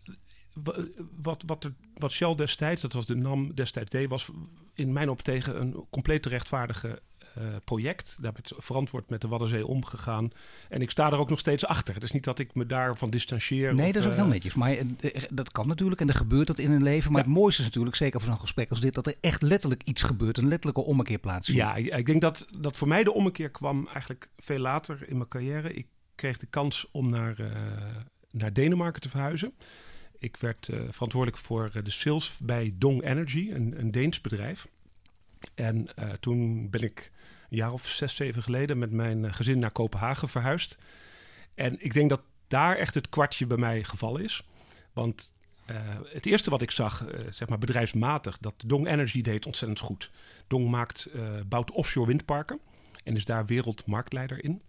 [1.21, 4.29] wat, wat, er, wat Shell destijds, dat was de NAM destijds deed, was
[4.73, 7.01] in mijn op tegen een compleet rechtvaardige
[7.37, 8.17] uh, project.
[8.21, 10.31] Daar werd verantwoord met de Waddenzee omgegaan.
[10.69, 11.93] En ik sta er ook nog steeds achter.
[11.93, 13.75] Het is niet dat ik me daarvan distancieer.
[13.75, 14.53] Nee, of, dat is ook heel netjes.
[14.53, 14.83] Maar uh,
[15.29, 17.11] dat kan natuurlijk en er gebeurt dat in een leven.
[17.11, 17.27] Maar ja.
[17.27, 20.01] het mooiste is natuurlijk, zeker voor zo'n gesprek als dit, dat er echt letterlijk iets
[20.01, 20.37] gebeurt.
[20.37, 21.61] Een letterlijke ommekeer plaatsvindt.
[21.61, 25.29] Ja, ik denk dat, dat voor mij de ommekeer kwam eigenlijk veel later in mijn
[25.29, 25.73] carrière.
[25.73, 27.47] Ik kreeg de kans om naar, uh,
[28.31, 29.53] naar Denemarken te verhuizen.
[30.21, 34.67] Ik werd uh, verantwoordelijk voor uh, de sales bij Dong Energy, een, een Deens bedrijf.
[35.55, 37.11] En uh, toen ben ik
[37.49, 40.83] een jaar of zes, zeven geleden met mijn gezin naar Kopenhagen verhuisd.
[41.55, 44.43] En ik denk dat daar echt het kwartje bij mij gevallen is.
[44.93, 45.33] Want
[46.05, 50.11] het eerste wat ik zag, zeg maar bedrijfsmatig, dat Dong Energy deed ontzettend goed.
[50.47, 51.09] Dong maakt,
[51.47, 52.59] bouwt offshore windparken
[53.03, 54.61] en is daar wereldmarktleider in.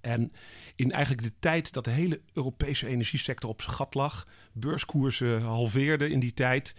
[0.00, 0.32] En
[0.74, 6.10] in eigenlijk de tijd dat de hele Europese energiesector op zijn gat lag, beurskoersen halveerden
[6.10, 6.74] in die tijd,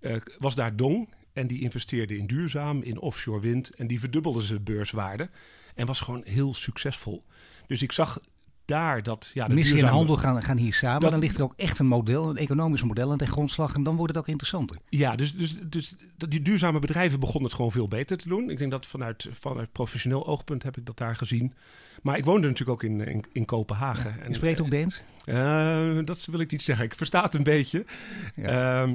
[0.00, 1.16] uh, was daar Dong.
[1.32, 3.74] En die investeerde in duurzaam, in offshore wind.
[3.74, 5.30] En die verdubbelde zijn beurswaarde.
[5.74, 7.24] En was gewoon heel succesvol.
[7.66, 8.20] Dus ik zag
[8.68, 9.30] daar dat...
[9.34, 9.92] Ja, de Missie duurzame...
[9.92, 11.00] en handel gaan, gaan hier samen.
[11.00, 13.74] Dat, dan ligt er ook echt een model, een economisch model aan de grondslag.
[13.74, 14.76] En dan wordt het ook interessanter.
[14.88, 15.94] Ja, dus, dus, dus
[16.28, 18.50] die duurzame bedrijven begonnen het gewoon veel beter te doen.
[18.50, 21.54] Ik denk dat vanuit, vanuit professioneel oogpunt heb ik dat daar gezien.
[22.02, 24.14] Maar ik woonde natuurlijk ook in, in, in Kopenhagen.
[24.20, 25.02] Ja, je spreekt ook Deens?
[25.26, 26.84] Uh, dat wil ik niet zeggen.
[26.84, 27.84] Ik versta het een beetje.
[28.34, 28.86] Ja.
[28.86, 28.92] Uh,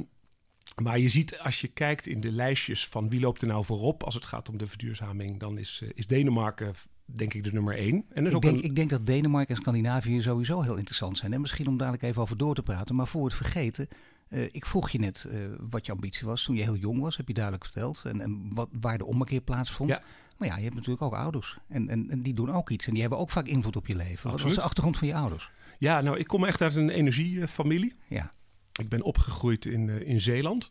[0.83, 4.03] maar je ziet als je kijkt in de lijstjes van wie loopt er nou voorop
[4.03, 6.73] als het gaat om de verduurzaming, dan is, uh, is Denemarken
[7.05, 8.05] denk ik de nummer één.
[8.13, 8.63] En ik, denk, een...
[8.63, 11.33] ik denk dat Denemarken en Scandinavië sowieso heel interessant zijn.
[11.33, 12.95] En misschien om dadelijk even over door te praten.
[12.95, 13.87] Maar voor het vergeten,
[14.29, 15.37] uh, ik vroeg je net uh,
[15.69, 18.01] wat je ambitie was toen je heel jong was, heb je duidelijk verteld.
[18.03, 19.89] En, en wat, waar de ommekeer plaatsvond.
[19.89, 20.01] Ja.
[20.37, 21.57] Maar ja, je hebt natuurlijk ook ouders.
[21.67, 22.85] En, en, en, die doen ook iets.
[22.85, 24.11] En die hebben ook vaak invloed op je leven.
[24.11, 24.33] Absoluut.
[24.33, 25.49] Wat was de achtergrond van je ouders?
[25.77, 27.93] Ja, nou, ik kom echt uit een energiefamilie.
[28.07, 28.33] Ja.
[28.79, 30.69] Ik ben opgegroeid in, uh, in Zeeland.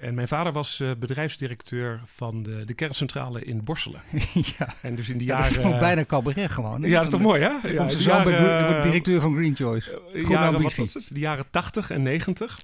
[0.00, 4.02] En mijn vader was uh, bedrijfsdirecteur van de, de kerncentrale in Borselen.
[4.58, 4.74] ja.
[4.82, 5.54] En dus in de ja, jaren...
[5.54, 6.82] dat is toch bijna cabaret gewoon.
[6.82, 6.88] Hè?
[6.88, 7.48] Ja, dat is toch mooi, hè?
[7.68, 10.02] Ja, komt ze zo bij directeur van Green Choice.
[10.14, 11.08] Uh, jaren, wat was het?
[11.12, 12.62] De jaren 80 en 90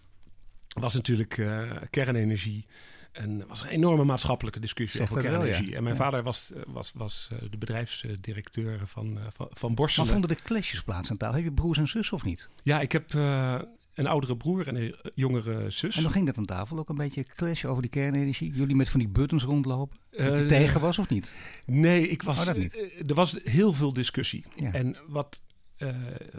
[0.68, 2.66] was natuurlijk uh, kernenergie
[3.12, 5.70] En was een enorme maatschappelijke discussie over dat wel, kernenergie.
[5.70, 5.76] ja.
[5.76, 6.00] En mijn Ja.
[6.02, 10.08] vader was, eh, was, was eh, de bedrijfsdirecteur van, eh, van, van Maar Borselen.
[10.08, 11.34] vonden de clashes plaats aan tafel?
[11.34, 12.48] Heb je broers en zussen of niet?
[12.62, 13.58] Ja, ik heb eh,
[13.96, 15.96] een oudere broer en een jongere zus.
[15.96, 18.52] En dan ging dat aan tafel ook een beetje clash over die kernenergie?
[18.52, 19.96] Jullie met van die buttons rondlopen?
[20.10, 21.34] Dat je Eh, tegen was of niet?
[21.66, 22.74] Nee, ik was, Oh, dat niet.
[22.76, 24.44] eh, er was heel veel discussie.
[24.56, 24.72] Ja.
[24.72, 25.40] En wat,
[25.76, 25.88] eh,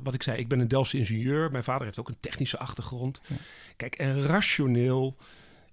[0.04, 1.52] wat ik zei, ik ben een Delftse ingenieur.
[1.52, 3.22] Mijn vader heeft ook een technische achtergrond.
[3.28, 3.36] Ja.
[3.76, 5.18] Kijk, en rationeel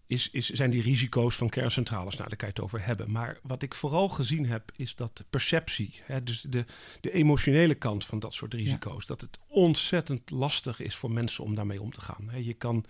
[0.07, 2.17] is, is, zijn die risico's van kerncentrales.
[2.17, 3.11] Nou, daar kan je het over hebben.
[3.11, 6.65] Maar wat ik vooral gezien heb, is dat de perceptie, hè, dus de,
[7.01, 11.55] de emotionele kant van dat soort risico's, dat het ontzettend lastig is voor mensen om
[11.55, 12.29] daarmee om te gaan.
[12.29, 12.85] Hè, je kan.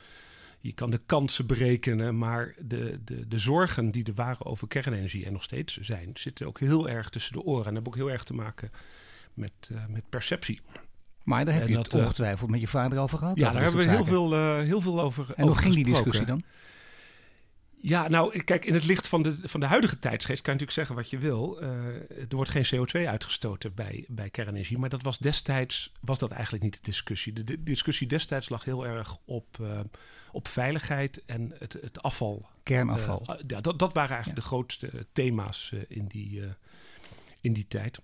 [0.60, 5.26] Je kan de kansen berekenen, maar de, de, de zorgen die er waren over kernenergie
[5.26, 7.66] en nog steeds zijn, zitten ook heel erg tussen de oren.
[7.66, 8.70] En hebben ook heel erg te maken
[9.34, 10.60] met, eh, met perceptie.
[11.22, 13.36] Maar daar heb En je dat, het eh, ongetwijfeld met je vader over gehad.
[13.36, 15.32] Ja, daar hebben we heel veel, eh, heel veel over.
[15.36, 16.42] En hoe ging die discussie dan?
[17.86, 20.70] Ja, nou, kijk, in het licht van de, van de huidige tijdsgeest kan je natuurlijk
[20.70, 21.60] zeggen wat je wil.
[21.60, 21.68] Eh,
[22.28, 24.78] er wordt geen CO2 uitgestoten bij, bij kernenergie.
[24.78, 27.32] Maar dat was destijds was dat eigenlijk niet de discussie.
[27.32, 29.80] De, de discussie destijds lag heel erg op, eh,
[30.32, 32.48] op veiligheid en het, het afval.
[32.62, 33.22] Kernafval.
[33.26, 36.42] Eh, ja, dat, dat waren eigenlijk de grootste thema's in, die,
[37.40, 37.98] in die tijd.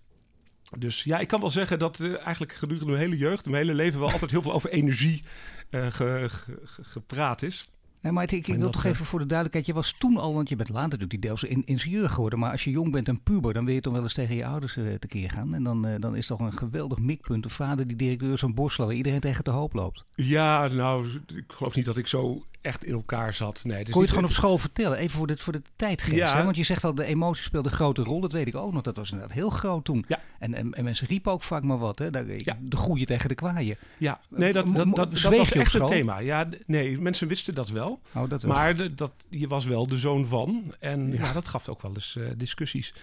[0.79, 4.01] Dus ja, ik kan wel zeggen dat eigenlijk gedurende mijn hele jeugd, mijn hele leven
[4.01, 5.25] wel altijd heel veel over energie
[5.71, 7.69] ge- ge- gepraat is.
[8.01, 9.67] Nee, maar ik, wil toch eh, even voor de duidelijkheid.
[9.67, 12.39] Je was toen al, want je bent later natuurlijk die Delftse in, ingenieur geworden.
[12.39, 14.47] Maar als je jong bent en puber, dan wil je toch wel eens tegen je
[14.47, 15.55] ouders eh, tekeer gaan.
[15.55, 17.43] En dan, eh, dan is toch een geweldig mikpunt.
[17.43, 20.05] De vader die directeur is van Borselo, waar iedereen tegen de hoop loopt.
[20.15, 23.61] Ja, nou, ik geloof niet dat ik zo echt in elkaar zat.
[23.65, 24.99] Nee, het is Kon je het gewoon op school vertellen?
[24.99, 26.17] Even voor de, voor de tijdgeest.
[26.17, 26.37] Ja.
[26.37, 26.45] Hè?
[26.45, 28.21] Want je zegt al, de emotie speelde een grote rol.
[28.21, 28.83] Dat weet ik ook nog.
[28.83, 30.05] Dat was inderdaad heel groot toen.
[30.09, 30.21] Ja.
[30.39, 31.99] En, en, en mensen riepen ook vaak maar wat.
[31.99, 32.11] Hè?
[32.11, 32.59] Daar, Ja.
[32.61, 33.77] De goeie tegen de kwaaien.
[33.99, 36.19] Ja, nee, dat, dat, dat, was echt een thema.
[36.19, 38.01] Ja, nee, mensen wisten dat wel.
[38.15, 40.75] Oh, dat Maar de- dat, je was wel de zoon van.
[40.81, 41.25] En Ja.
[41.25, 41.33] ja.
[41.33, 42.95] dat gaf ook wel eens eh, discussies.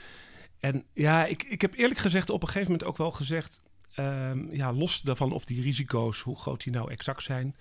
[0.59, 3.61] En ja, ik, ik heb eerlijk gezegd op een gegeven moment ook wel gezegd...
[3.93, 7.55] ehm, ja, los daarvan of die risico's, hoe groot die nou exact zijn...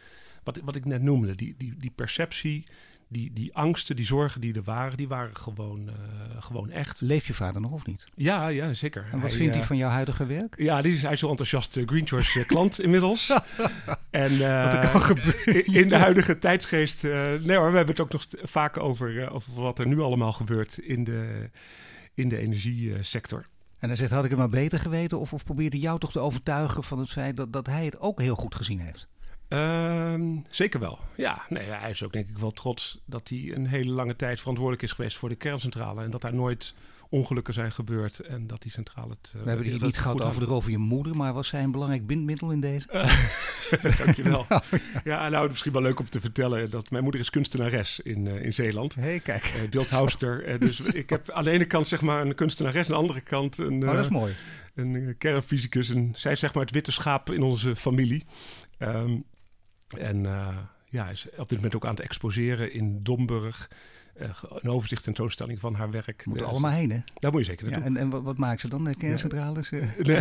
[0.46, 2.64] Wat, wat ik net noemde, die, die, die perceptie,
[3.08, 4.96] die, die angsten, die zorgen die er waren...
[4.96, 5.94] die waren gewoon, eh,
[6.42, 7.00] gewoon echt.
[7.00, 8.04] Leeft je vader nog of niet?
[8.14, 9.02] Ja, ja, zeker.
[9.12, 10.54] En wat Hij, vindt eh, hij van jouw huidige werk?
[10.58, 13.30] Ja, die is, hij is zo enthousiast uh, Green Choice eh, klant inmiddels.
[14.10, 15.64] en eh, Wat er kan gebeuren.
[15.74, 17.04] in, de huidige tijdsgeest...
[17.04, 20.00] eh, nee hoor, we hebben het ook nog vaak over, eh, over wat er nu
[20.00, 21.50] allemaal gebeurt in de,
[22.14, 23.46] in de energiesector.
[23.78, 25.20] En hij zegt, had ik het maar beter geweten?
[25.20, 28.20] Of, of probeerde jou toch te overtuigen van het feit dat, dat hij het ook
[28.20, 29.08] heel goed gezien heeft?
[29.48, 30.98] Ehm, zeker wel.
[31.16, 34.38] Ja, nee, hij is ook denk ik wel trots dat hij een hele lange tijd
[34.40, 36.02] verantwoordelijk is geweest voor de kerncentrale.
[36.02, 36.74] En dat daar nooit
[37.08, 38.18] ongelukken zijn gebeurd.
[38.20, 39.32] En dat die centrale het.
[39.36, 41.62] eh, We hebben het niet gehad over de rol van je moeder, maar was zij
[41.62, 42.86] een belangrijk bindmiddel in deze?
[42.90, 43.98] houdt.
[44.04, 44.46] Dankjewel.
[45.04, 48.42] Ja, nou, misschien wel leuk om te vertellen dat mijn moeder is kunstenares in, eh,
[48.44, 48.94] in Zeeland.
[48.94, 49.52] Hé, hey, kijk.
[49.70, 50.44] Beeldhouster.
[50.46, 53.20] Eh, dus ik heb aan de ene kant zeg maar een kunstenares, aan de andere
[53.20, 54.34] kant een, Oh, dat is mooi.
[54.74, 55.90] een kernfysicus.
[55.90, 58.24] En zij is zeg maar het witte schaap in onze familie.
[58.78, 59.16] Ehm,
[59.98, 60.56] en eh,
[60.88, 63.70] ja, is op dit moment ook aan het exposeren in Domburg.
[64.14, 66.26] Eh, een overzicht tentoonstelling van haar werk.
[66.26, 66.98] Moet er Eh, allemaal heen, hè?
[67.18, 67.96] Daar moet je zeker Ja, naartoe.
[67.98, 69.70] en en wat, maakt ze dan, de kerncentrales?
[69.98, 70.20] Nee,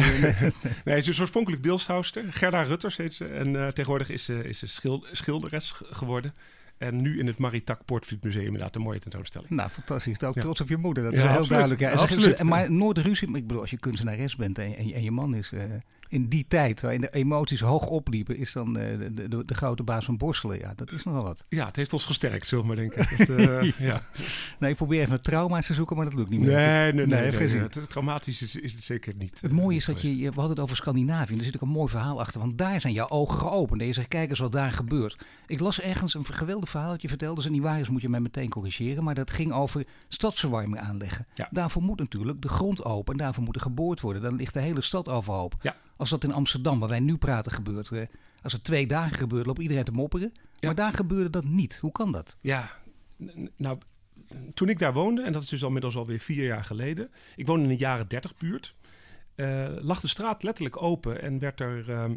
[0.85, 2.33] nee, ze is oorspronkelijk beeldhouster.
[2.33, 3.25] Gerda Rutters heet ze.
[3.25, 6.33] En tegenwoordig is ze, is ze schil- schilderes ge- geworden.
[6.77, 9.49] En nu in het Maritak Portfried Museum inderdaad een mooie tentoonstelling.
[9.49, 10.23] Nou, fantastisch.
[10.23, 10.41] Ook Ja.
[10.41, 11.03] trots op je moeder.
[11.03, 11.49] Dat is Ja, heel absoluut.
[11.49, 11.81] duidelijk.
[11.81, 11.89] Ja.
[11.91, 12.37] En Absoluut.
[12.37, 13.27] ze- maar nooit ruzie.
[13.35, 15.51] Ik bedoel, als je kunstenares bent en, en, je- en je man is...
[15.51, 15.61] eh,
[16.09, 18.37] in die tijd, waarin de emoties hoog opliepen...
[18.37, 20.59] is dan eh, de, de, de grote baas van Borselen.
[20.59, 21.45] Ja, dat is nogal wat.
[21.49, 23.17] Ja, het heeft ons gesterkt, zullen we maar denken.
[23.27, 24.01] Dat, eh, ja.
[24.59, 26.49] Nee, ik probeer even trauma's te zoeken, maar dat lukt niet meer.
[26.55, 27.05] nee, nee.
[27.05, 27.57] Nee.
[27.57, 29.41] Het- Traumatisch is, is het zeker niet.
[29.41, 31.33] Het mooie is dat je, je- we hadden het over Scandinavië.
[31.33, 32.39] En er zit ook een mooi verhaal achter.
[32.39, 33.81] Want daar zijn jouw ogen geopend.
[33.81, 35.25] En je zegt, kijk eens wat daar gebeurt.
[35.47, 37.35] Ik las ergens een geweldig verhaal dat je vertelde.
[37.35, 39.03] Als het niet waar is, moet je mij meteen corrigeren.
[39.03, 41.27] Maar dat ging over stadsverwarming aanleggen.
[41.33, 41.47] Ja.
[41.51, 43.13] Daarvoor moet natuurlijk de grond open.
[43.13, 44.21] En daarvoor moet er geboord worden.
[44.21, 45.55] Dan ligt de hele stad overhoop.
[45.61, 45.75] Ja.
[45.97, 47.91] Als dat in Amsterdam, waar wij nu praten, gebeurt.
[47.91, 48.01] eh,
[48.43, 50.31] Als het twee dagen gebeurt, loopt iedereen te mopperen.
[50.35, 50.41] Ja.
[50.59, 51.77] Maar daar gebeurde dat niet.
[51.77, 52.37] Hoe kan dat?
[52.41, 52.71] Ja,
[53.57, 53.77] nou,
[54.53, 57.11] toen ik daar woonde, en dat is dus al inmiddels alweer vier jaar geleden.
[57.35, 58.75] Ik woonde in een jaren dertig buurt.
[59.35, 61.89] eh, lag de straat letterlijk open en werd er...
[61.91, 62.15] ehm,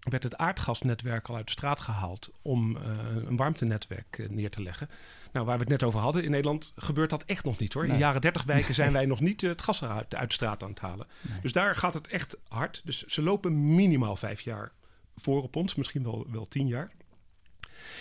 [0.00, 2.82] werd het aardgasnetwerk al uit de straat gehaald om eh,
[3.26, 4.88] een warmtenetwerk eh, neer te leggen.
[5.32, 7.84] Nou, waar we het net over hadden, in Nederland gebeurt dat echt nog niet hoor.
[7.84, 10.34] In de jaren 30 wijken zijn wij nog niet eh, het gas eruit uit de
[10.34, 11.06] straat aan het halen.
[11.20, 11.40] Nee.
[11.40, 12.80] Dus daar gaat het echt hard.
[12.84, 14.72] Dus ze lopen minimaal vijf jaar
[15.16, 16.90] voor op ons, misschien wel, wel tien jaar.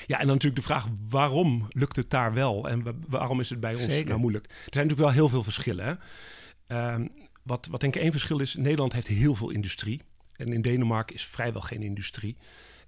[0.08, 3.50] Ja, en dan natuurlijk de vraag, waarom lukt het daar wel en wa- waarom is
[3.50, 4.08] het bij ons Zeker.
[4.08, 4.46] nou moeilijk?
[4.46, 5.86] Er zijn natuurlijk wel heel veel verschillen.
[5.86, 5.94] Hè?
[6.68, 7.08] Ehm,
[7.44, 10.02] wat, wat denk ik één verschil is, Nederland heeft heel veel industrie.
[10.40, 12.38] En in Denemarken is vrijwel geen industrie.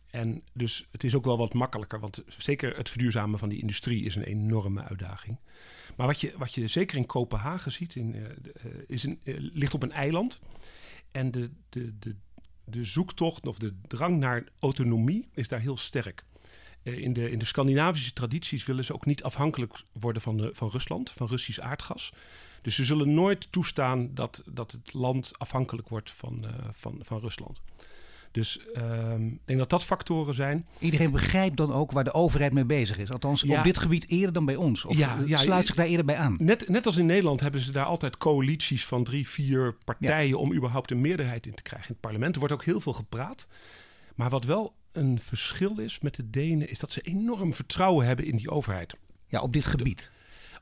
[0.08, 4.06] En dus het is ook wel wat makkelijker, want zeker het verduurzamen van die industrie
[4.06, 5.40] is een enorme uitdaging.
[5.96, 8.26] Maar wat je, wat je zeker in Kopenhagen ziet, in, uh,
[8.88, 10.42] is een, uh, ligt op een eiland.
[11.12, 12.16] En de, de, de,
[12.66, 16.24] de zoektocht of de drang naar autonomie is daar heel sterk.
[16.84, 20.70] in, de, in de Scandinavische tradities willen ze ook niet afhankelijk worden van, de, van
[20.70, 22.14] Rusland, van Russisch aardgas.
[22.62, 27.62] Dus ze zullen nooit toestaan dat, dat het land afhankelijk wordt van, van, van Rusland.
[28.32, 30.66] Dus um, ik denk dat dat factoren zijn.
[30.80, 33.12] Iedereen begrijpt dan ook waar de overheid mee bezig is.
[33.12, 34.86] Althans, op dit gebied eerder dan bij ons.
[34.86, 36.36] Of ja, ja, sluit zich daar eerder bij aan.
[36.38, 40.40] Net, net als in Nederland hebben ze daar altijd coalities van drie, vier partijen...
[40.40, 42.34] om überhaupt een meerderheid in te krijgen in het parlement.
[42.34, 43.48] Er wordt ook heel veel gepraat.
[44.16, 46.70] Maar wat wel een verschil is met de Denen...
[46.70, 48.96] is dat ze enorm vertrouwen hebben in die overheid.
[49.28, 50.12] Ja, op dit gebied.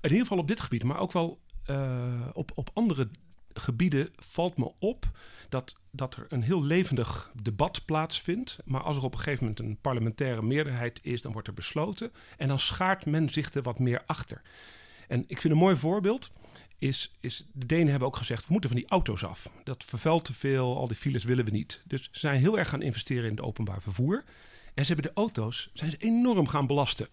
[0.02, 3.10] In ieder geval op dit gebied, maar ook wel uh, op, op andere
[3.54, 5.10] gebieden valt me op
[5.50, 8.58] dat, dat er een heel levendig debat plaatsvindt.
[8.66, 12.12] Maar als er op een gegeven moment een parlementaire meerderheid is, dan wordt er besloten.
[12.38, 14.42] En dan schaart men zich er wat meer achter.
[15.08, 16.32] En ik vind een mooi voorbeeld.
[16.78, 19.52] Is, is, de Denen hebben ook gezegd, we moeten van die auto's af.
[19.64, 21.82] Dat vervuilt te veel, al die files willen we niet.
[21.86, 24.24] Dus ze zijn heel erg gaan investeren in het openbaar vervoer.
[24.74, 27.08] En ze hebben de auto's zijn ze enorm gaan belasten.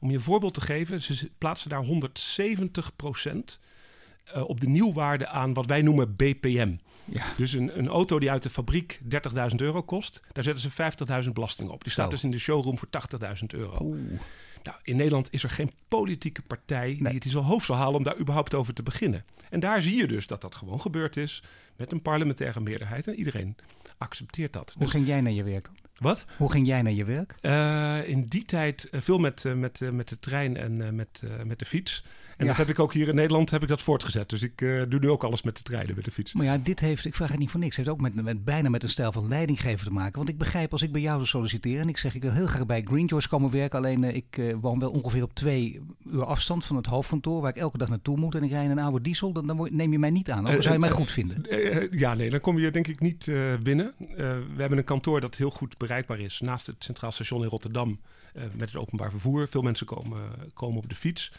[0.00, 3.60] Om je een voorbeeld te geven, ze plaatsen daar 170 procent
[4.34, 6.76] uh, op de nieuwwaarde aan wat wij noemen BPM.
[7.04, 7.24] Ja.
[7.36, 9.08] Dus een, een auto die uit de fabriek 30.000
[9.56, 11.82] euro kost, daar zetten ze 50.000 belasting op.
[11.82, 12.88] Die staat dus in de showroom voor
[13.20, 13.76] 80.000 euro.
[13.80, 13.98] Oeh.
[14.66, 17.94] Nou, in Nederland is er geen politieke partij die het in zijn hoofd zal halen
[17.94, 19.24] om daar überhaupt over te beginnen.
[19.50, 21.42] En daar zie je dus dat dat gewoon gebeurd is
[21.76, 23.56] met een parlementaire meerderheid en iedereen
[23.98, 24.72] accepteert dat.
[24.72, 25.74] Hoe dus, ging jij naar je werk dan?
[25.98, 26.24] Wat?
[26.36, 27.34] Hoe ging jij naar je werk?
[27.42, 31.58] Uh, in die tijd uh, veel met, uh, met, met de trein en met, met
[31.58, 32.04] de fiets.
[32.36, 34.28] En dat heb ik ook hier in Nederland heb ik dat voortgezet.
[34.28, 36.32] Dus ik doe nu ook alles met de treinen, met de fiets.
[36.32, 38.68] Maar ja, dit heeft, ik vraag het niet voor niks, heeft ook met, met, bijna
[38.68, 40.16] met een stijl van leidinggeven te maken.
[40.16, 42.46] Want ik begrijp als ik bij jou zou solliciteren en ik zeg ik wil heel
[42.46, 43.78] graag bij Greenjoys komen werken.
[43.78, 47.78] Alleen ik woon wel ongeveer op twee uur afstand van het hoofdkantoor waar ik elke
[47.78, 48.34] dag naartoe moet.
[48.34, 50.46] En ik rij in een oude diesel, dan, dan neem je mij niet aan.
[50.46, 51.46] Of zou je mij goed vinden?
[51.98, 53.30] ja, nee, dan kom je denk ik niet
[53.62, 53.94] binnen.
[53.98, 58.00] we hebben een kantoor dat heel goed bereikbaar is naast het Centraal Station in Rotterdam
[58.52, 59.48] met het openbaar vervoer.
[59.48, 60.20] Veel mensen komen,
[60.54, 61.32] komen op de fiets.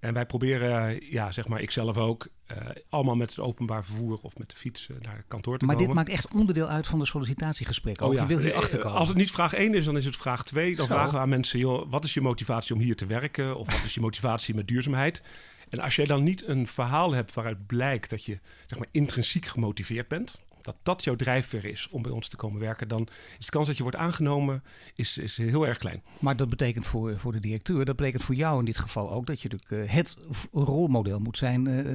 [0.00, 2.56] En wij proberen, ja, zeg maar, ikzelf ook, uh,
[2.88, 5.94] allemaal met het openbaar vervoer of met de fiets uh, naar kantoor te maar komen.
[5.94, 8.00] Maar dit maakt echt onderdeel uit van de sollicitatiegesprek.
[8.00, 8.20] Oh, ja.
[8.20, 8.98] Je wil hier achterkomen.
[8.98, 10.76] Als het niet vraag 1 is, dan is het vraag 2.
[10.76, 10.94] Dan Zo.
[10.94, 13.56] vragen we aan mensen, joh, wat is je motivatie om hier te werken?
[13.56, 15.22] Of wat is je motivatie met duurzaamheid?
[15.68, 19.46] En als jij dan niet een verhaal hebt waaruit blijkt dat je, zeg maar, intrinsiek
[19.46, 23.44] gemotiveerd bent dat dat jouw drijfveer is om bij ons te komen werken, dan is
[23.44, 24.62] de kans dat je wordt aangenomen
[24.94, 26.02] is, is heel erg klein.
[26.18, 29.26] Maar dat betekent voor, voor de directeur, dat betekent voor jou in dit geval ook
[29.26, 30.16] dat je natuurlijk het
[30.52, 31.94] rolmodel moet zijn uh,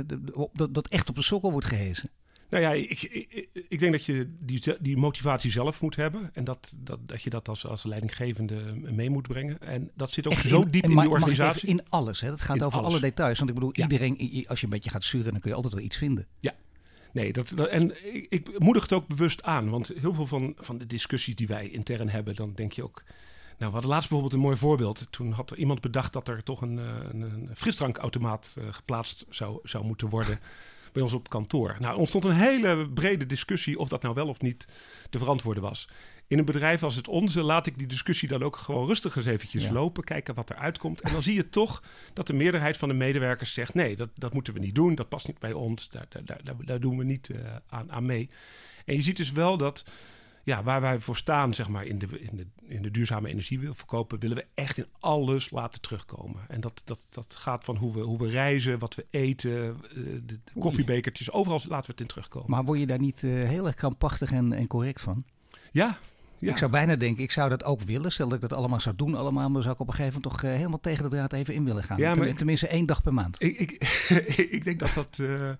[0.53, 2.09] dat, dat echt op de sokkel wordt gehezen.
[2.49, 6.29] Nou ja, ik, ik, ik, denk dat je die, die motivatie zelf moet hebben.
[6.33, 9.59] En dat, dat, dat je dat als, als leidinggevende mee moet brengen.
[9.59, 11.67] En dat zit ook Echt zo diep in, in de organisatie.
[11.67, 12.29] in alles, hè?
[12.29, 12.91] Dat gaat in over alles.
[12.91, 13.37] alle details.
[13.37, 13.83] Want ik bedoel, ja.
[13.83, 16.27] iedereen, als je een beetje gaat sturen, dan kun je altijd wel iets vinden.
[16.39, 16.53] Ja,
[17.13, 19.69] Nee, dat, en ik, ik, moedig het ook bewust aan.
[19.69, 23.03] Want heel veel van, van de discussies die wij intern hebben, dan denk je ook.
[23.57, 25.07] Nou, we hadden laatst bijvoorbeeld een mooi voorbeeld.
[25.09, 29.59] Toen had er iemand bedacht dat er toch een, een, een frisdrankautomaat uh, geplaatst zou,
[29.63, 30.39] zou moeten worden
[30.91, 31.75] bij ons op kantoor.
[31.79, 34.67] Nou, er ontstond een hele brede discussie of dat nou wel of niet
[35.09, 35.87] te verantwoorden was.
[36.27, 39.25] In een bedrijf als het onze laat ik die discussie dan ook gewoon rustig eens
[39.25, 39.71] eventjes ja.
[39.71, 41.01] lopen, kijken wat er uitkomt.
[41.01, 44.33] En dan zie je toch dat de meerderheid van de medewerkers zegt: nee, dat, dat
[44.33, 47.03] moeten we niet doen, dat past niet bij ons, daar, daar, daar, daar doen we
[47.03, 48.29] niet uh, aan, aan mee.
[48.85, 49.85] En je ziet dus wel dat
[50.43, 53.59] ja, waar wij voor staan, zeg maar, in de, in de, in de duurzame energie
[53.59, 56.41] wil verkopen, willen we echt in alles laten terugkomen.
[56.47, 60.25] En dat, dat, dat gaat van hoe we, hoe we reizen, wat we eten, de,
[60.25, 62.49] de koffiebekertjes, overal laten we het in terugkomen.
[62.49, 65.23] Maar word je daar niet uh, heel erg krampachtig en, en correct van?
[65.71, 65.99] Ja,
[66.41, 66.51] ja.
[66.51, 68.11] Ik zou bijna denken, ik zou dat ook willen.
[68.11, 70.33] Stel dat ik dat allemaal zou doen, allemaal, dan zou ik op een gegeven moment
[70.33, 71.97] toch uh, helemaal tegen de draad even in willen gaan.
[71.97, 73.35] Ja, maar Tenminste één dag per maand.
[73.39, 73.71] Ik, ik,
[74.57, 75.17] ik denk dat dat.
[75.21, 75.57] Uh, ik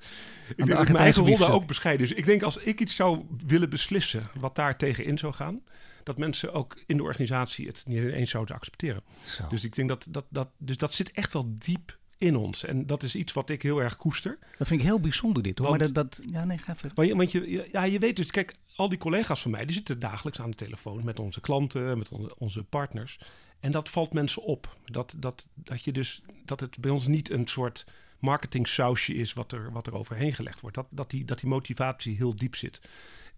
[0.58, 2.14] denk dat mijn eigen rol daar ook bescheiden is.
[2.14, 5.62] Ik denk als ik iets zou willen beslissen wat daar tegenin zou gaan,
[6.04, 9.02] dat mensen ook in de organisatie het niet eens zouden accepteren.
[9.26, 9.48] Zo.
[9.50, 12.66] Dus ik denk dat dat, dat, dus dat zit echt wel diep in ons.
[12.66, 14.38] En dat is iets wat ik heel erg koester.
[14.58, 15.68] Dat vind ik heel bijzonder dit hoor.
[15.68, 16.96] Want, maar dat, dat, ja, nee, ga verder.
[16.96, 19.76] Want je, want je, ja, je weet dus, kijk, al die collega's van mij, die
[19.76, 23.20] zitten dagelijks aan de telefoon met onze klanten, met onze, partners.
[23.60, 24.78] En dat valt mensen op.
[24.86, 27.86] Dat, dat, dat, je dus, dat het bij ons niet een soort
[28.20, 30.76] marketing sausje is wat er, wat er overheen gelegd wordt.
[30.76, 32.82] Dat, dat, die, dat die motivatie heel diep zit.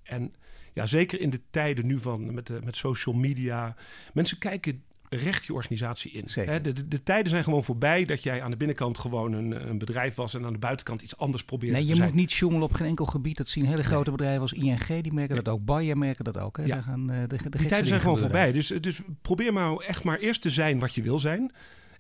[0.04, 0.36] En
[0.74, 3.76] ja, zeker in de tijden nu van met, met social media.
[4.14, 4.84] Mensen kijken
[5.16, 6.26] recht je organisatie in.
[6.62, 9.78] De, de, de tijden zijn gewoon voorbij dat jij aan de binnenkant gewoon een, een
[9.78, 12.08] bedrijf was en aan de buitenkant iets anders probeerde Nee, je te zijn.
[12.08, 13.38] moet niet jongelen op geen enkel gebied.
[13.38, 15.66] Dat zien hele grote bedrijven als ING, die merken dat ook.
[15.66, 16.58] Bayer merken dat ook.
[16.58, 16.64] Hè.
[16.64, 16.74] Ja.
[16.74, 18.52] Daar gaan, eh, de, de Die tijden zijn gewoon voorbij.
[18.52, 21.52] Dus, dus probeer maar echt maar eerst te zijn wat je wil zijn.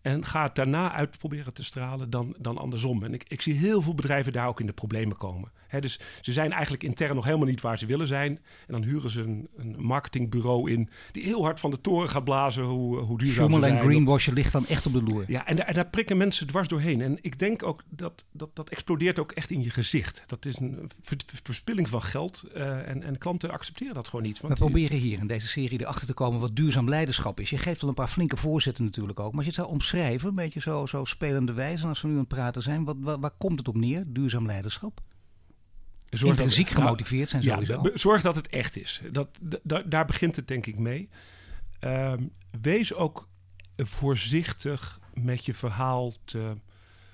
[0.03, 3.03] En ga het daarna uit proberen te stralen dan, dan andersom.
[3.03, 5.51] En ik, ik zie heel veel bedrijven daar ook in de problemen komen.
[5.79, 8.31] Dus ze zijn eigenlijk intern nog helemaal niet waar ze willen zijn.
[8.67, 10.89] En dan huren ze een, een marketingbureau in...
[11.11, 13.87] die heel hard van de toren gaat blazen hoe, hoe duurzaam ze Sjoemelen en zijn.
[13.89, 15.23] greenwashen ligt dan echt op de loer.
[15.27, 17.01] Ja, en daar, en daar prikken mensen dwars doorheen.
[17.01, 20.23] En ik denk ook dat dat, dat explodeert ook echt in je gezicht.
[20.27, 22.43] Dat is een ver- ver- verspilling van geld.
[22.53, 24.39] eh, en, en klanten accepteren dat gewoon niet.
[24.41, 27.49] We Want die- proberen hier in deze serie erachter te komen wat duurzaam leiderschap is.
[27.49, 29.29] Je geeft wel een paar flinke voorzetten natuurlijk ook.
[29.33, 32.13] Maar als je het zou omschrijven, een beetje zo, zo spelende wijze, als we nu
[32.13, 34.99] aan het praten zijn, wat, waar, waar komt het op neer, duurzaam leiderschap?
[36.09, 37.81] zorg dat- Intrinsiek nou, gemotiveerd zijn Ja, sowieso.
[37.81, 39.01] be- zorg dat het echt is.
[39.11, 41.09] Dat, da- da- daar begint het denk ik mee.
[41.79, 42.23] Ehm,
[42.61, 43.27] wees ook
[43.75, 46.53] voorzichtig met je verhaal te,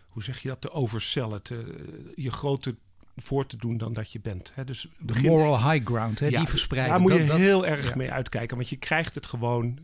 [0.09, 1.41] hoe zeg je dat, te overcellen.
[1.41, 1.75] Te,
[2.15, 2.75] je groter
[3.15, 4.53] voor te doen dan dat je bent.
[4.65, 6.91] Dus de begin- moral high ground, hè, Ja, die verspreiden.
[6.91, 7.95] Daar moet je Dat- dat- heel erg ja.
[7.95, 9.79] mee uitkijken, want je krijgt het gewoon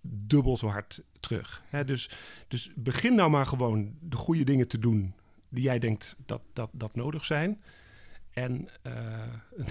[0.00, 1.62] dubbel zo hard terug.
[1.68, 1.84] Hè?
[1.84, 2.10] Dus,
[2.48, 5.14] dus begin nou maar gewoon de goede dingen te doen
[5.48, 7.60] die jij denkt dat, dat, dat nodig zijn.
[8.30, 8.92] En eh,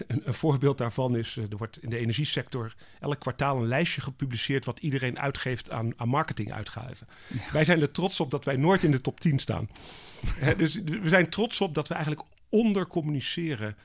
[0.08, 4.02] een, een voorbeeld daarvan is, eh, er wordt in de energiesector elk kwartaal een lijstje
[4.02, 7.08] gepubliceerd wat iedereen uitgeeft aan, aan marketinguitgaven.
[7.52, 9.70] Wij zijn er trots op dat wij nooit in de top 10 staan.
[10.58, 13.76] Dus we zijn trots op dat we eigenlijk ondercommuniceren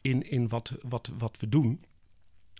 [0.00, 1.84] in, in wat, wat, wat we doen.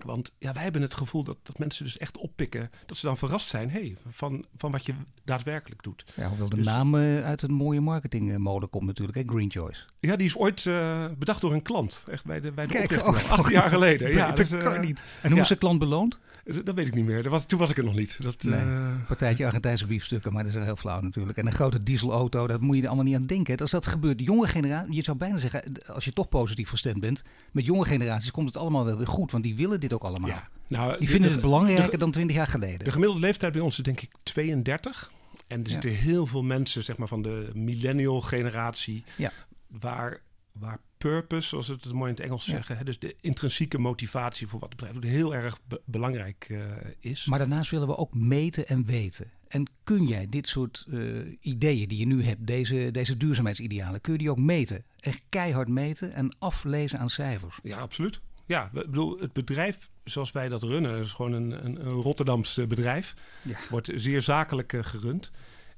[0.04, 2.70] Want ja, wij hebben het gevoel dat, dat mensen dus echt oppikken.
[2.86, 6.04] Dat ze dan verrast zijn hey, van, van wat je daadwerkelijk doet.
[6.14, 9.82] Ja, hoewel de Dus- naam eh, uit een mooie marketingmode komt natuurlijk, hè, Green Choice.
[10.00, 12.04] Ja, die is ooit eh, bedacht door een klant.
[12.10, 13.32] Echt bij de, bij de Kijk, oprichting.
[13.32, 14.08] oh, Acht jaar geleden.
[14.20, 15.02] Ja, dat dus, kan eh, niet.
[15.22, 15.42] En hoe ja.
[15.42, 16.18] is de klant beloond?
[16.64, 17.22] Dat weet ik niet meer.
[17.22, 18.18] Dat was, toen was ik er nog niet.
[18.22, 18.60] Dat, Nee.
[19.06, 21.38] Partijtje Argentijnse biefstukken, maar dat is heel flauw natuurlijk.
[21.38, 23.56] En een grote dieselauto, daar moet je er allemaal niet aan denken.
[23.56, 27.00] Als dat gebeurt, de jonge generatie, je zou bijna zeggen, als je toch positief gestemd
[27.00, 30.02] bent, met jonge generaties komt het allemaal wel weer goed, want die willen dit ook
[30.02, 30.28] allemaal.
[30.28, 30.48] ja.
[30.68, 32.84] Nou, Die de- vinden de- het belangrijker de- dan twintig jaar geleden.
[32.84, 35.10] De gemiddelde leeftijd bij ons is denk ik 32.
[35.46, 35.72] En er Ja.
[35.72, 39.04] zitten heel veel mensen zeg maar, van de millennial generatie...
[39.16, 39.32] Ja.
[39.66, 40.20] waar,
[40.52, 42.52] waar purpose, zoals we het mooi in het Engels Ja.
[42.52, 42.76] zeggen...
[42.76, 46.60] Hè, dus de intrinsieke motivatie voor wat bedrijf heel erg be- belangrijk eh,
[47.00, 47.24] is.
[47.24, 49.30] Maar daarnaast willen we ook meten en weten.
[49.48, 50.98] En kun jij dit soort eh,
[51.40, 54.84] ideeën die je nu hebt, deze, deze duurzaamheidsidealen, kun je die ook meten?
[55.00, 57.58] Echt keihard meten en aflezen aan cijfers.
[57.62, 58.20] Ja, absoluut.
[58.50, 61.00] Ja, ik bedoel, het bedrijf zoals wij dat runnen...
[61.00, 63.14] is gewoon een, een, een Rotterdams eh, bedrijf.
[63.42, 63.58] Ja.
[63.68, 65.30] Wordt zeer zakelijk eh, gerund.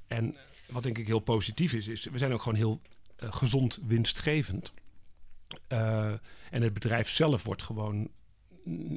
[0.07, 0.35] En
[0.69, 1.87] wat denk ik heel positief is...
[1.87, 2.81] is we zijn ook gewoon heel
[3.15, 4.73] eh, gezond winstgevend.
[5.67, 8.09] En het bedrijf zelf wordt gewoon,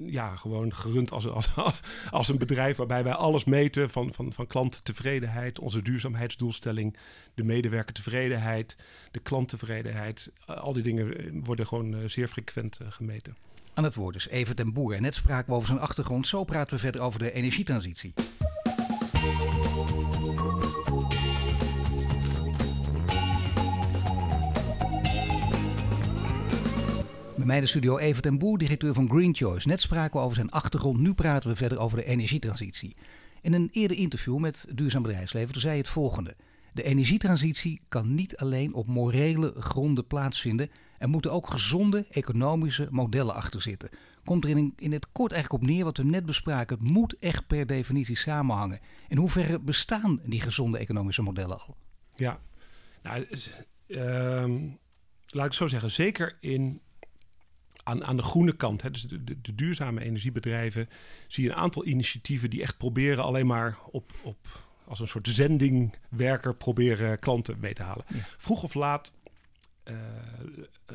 [0.06, 1.26] ja, gewoon gerund als,
[2.10, 6.96] als, een bedrijf waarbij wij alles meten van, van, van klanttevredenheid, onze duurzaamheidsdoelstelling,
[7.34, 8.76] de medewerkertevredenheid,
[9.10, 10.32] de klanttevredenheid.
[10.46, 13.36] Eh, al die dingen eh, worden gewoon eh, zeer frequent gemeten.
[13.74, 14.94] Aan het woord is Evert en Boer.
[14.94, 16.26] En net spraken we over zijn achtergrond.
[16.26, 18.14] Zo praten we verder over de energietransitie.
[27.46, 29.68] Bij de studio Evert en Boer, directeur van Green Choice.
[29.68, 32.96] Net spraken we over zijn achtergrond, nu praten we verder over de energietransitie.
[33.40, 36.36] In een eerder interview met Duurzaam Bedrijfsleven zei hij het volgende.
[36.72, 40.70] De energietransitie kan niet alleen op morele gronden plaatsvinden.
[40.98, 43.88] Er moeten ook gezonde economische modellen achter zitten.
[44.24, 46.78] Komt er in, in het kort eigenlijk op neer wat we net bespraken.
[46.78, 48.80] Het moet echt per definitie samenhangen.
[49.08, 51.76] In hoeverre bestaan die gezonde economische modellen al?
[52.16, 52.40] Ja,
[53.02, 53.26] nou,
[53.86, 54.68] ehm,
[55.26, 56.80] laat ik zo zeggen, zeker in,
[57.86, 60.88] aan, aan de groene kant, hè, dus de, de, de duurzame energiebedrijven,
[61.28, 65.28] zie je een aantal initiatieven die echt proberen alleen maar op, op als een soort
[65.28, 68.04] zendingwerker proberen klanten mee te halen.
[68.08, 68.20] Ja.
[68.36, 69.12] Vroeg of laat
[69.82, 69.96] eh,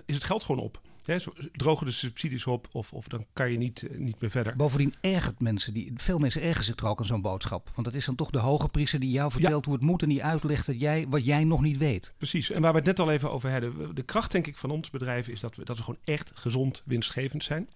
[0.05, 0.81] is het geld gewoon op.
[1.05, 4.55] Zo- drogen de subsidies op of, of dan kan je niet, eh, niet meer verder.
[4.55, 7.71] Bovendien ergert mensen, die, veel mensen ergeren zich er ook aan zo'n boodschap.
[7.73, 10.09] Want dat is dan toch de hoge priester die jou vertelt hoe het moet en
[10.09, 12.13] die uitlegt dat jij, wat jij nog niet weet.
[12.17, 12.49] Precies.
[12.49, 13.95] En waar we het net al even over hadden.
[13.95, 16.81] De kracht, denk ik, van ons bedrijf is dat we, dat we gewoon echt gezond
[16.85, 17.69] winstgevend zijn.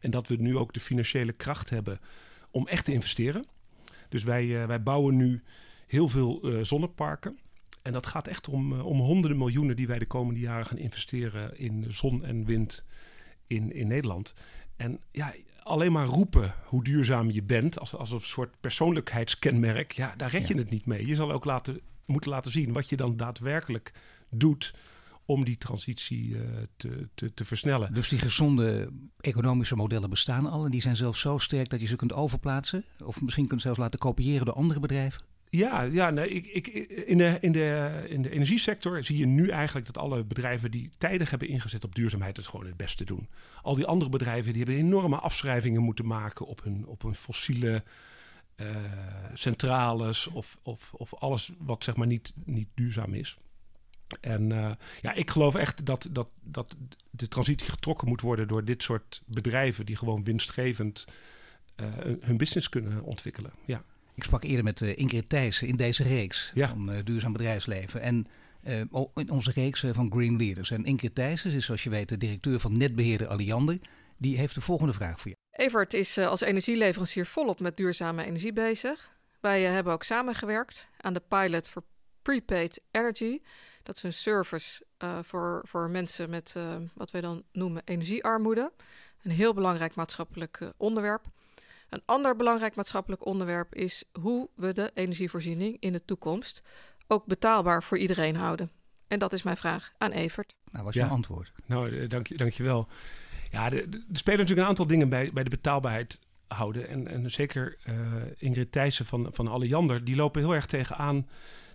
[0.00, 2.00] En dat we nu ook de financiële kracht hebben
[2.50, 3.44] om echt te investeren.
[4.08, 5.42] Dus wij, eh, wij bouwen nu
[5.86, 7.38] heel veel eh, zonneparken.
[7.82, 10.78] En dat gaat echt om, eh, om honderden miljoenen die wij de komende jaren gaan
[10.78, 12.84] investeren in zon en wind
[13.46, 14.34] in, in Nederland.
[14.76, 20.14] En ja, alleen maar roepen hoe duurzaam je bent, als, als een soort persoonlijkheidskenmerk, ja,
[20.16, 20.60] daar red je Ja.
[20.60, 21.06] het niet mee.
[21.06, 23.92] Je zal ook laten, moeten laten zien wat je dan daadwerkelijk
[24.30, 24.74] doet
[25.24, 26.40] om die transitie uh,
[26.76, 27.94] te, te, te, versnellen.
[27.94, 31.86] Dus die gezonde economische modellen bestaan al en die zijn zelfs zo sterk dat je
[31.86, 32.84] ze kunt overplaatsen?
[33.04, 35.22] Of misschien kunt zelfs laten kopiëren door andere bedrijven?
[35.50, 39.48] Ja, ja nee, ik, ik, in, de, in, de, in de energiesector zie je nu
[39.48, 43.28] eigenlijk dat alle bedrijven die tijdig hebben ingezet op duurzaamheid het gewoon het beste doen.
[43.62, 47.82] Al die andere bedrijven die hebben enorme afschrijvingen moeten maken op hun, op hun fossiele
[48.56, 48.66] uh,
[49.34, 53.36] centrales of, of, of alles wat zeg maar niet, niet duurzaam is.
[54.20, 54.70] En uh,
[55.00, 56.76] ja, ik geloof echt dat, dat, dat
[57.10, 61.06] de transitie getrokken moet worden door dit soort bedrijven die gewoon winstgevend
[61.76, 61.86] uh,
[62.20, 63.52] hun business kunnen ontwikkelen.
[63.64, 63.84] Ja.
[64.20, 66.68] Ik sprak eerder met uh, Ingrid Thijssen in deze reeks ja.
[66.68, 68.00] van duurzaam bedrijfsleven.
[68.00, 68.26] En
[69.14, 70.70] in onze reeks van Green Leaders.
[70.70, 73.78] En Ingrid Thijssen is, zoals je weet, de directeur van netbeheerder Alliander.
[74.18, 75.36] Die heeft de volgende vraag voor je.
[75.50, 79.10] Evert is als energieleverancier volop met duurzame energie bezig.
[79.40, 81.82] Wij hebben ook samengewerkt aan de pilot voor
[82.22, 83.40] prepaid energy.
[83.82, 88.72] Dat is een service uh, voor, voor mensen met uh, wat wij dan noemen energiearmoede.
[89.22, 91.24] Een heel belangrijk maatschappelijk uh, onderwerp.
[91.90, 96.62] Een ander belangrijk maatschappelijk onderwerp is hoe we de energievoorziening in de toekomst
[97.06, 98.70] ook betaalbaar voor iedereen houden.
[99.08, 100.54] En dat is mijn vraag aan Evert.
[100.72, 101.06] Nou, wat is ja.
[101.06, 101.52] je antwoord?
[101.66, 102.88] Nou, dank, je, dank je wel.
[103.50, 106.18] Ja, er spelen natuurlijk een aantal dingen bij, bij de betaalbaarheid
[106.48, 106.88] houden.
[106.88, 107.78] En, en zeker
[108.36, 111.26] Ingrid Thijssen van, van Alliander, die lopen heel erg tegenaan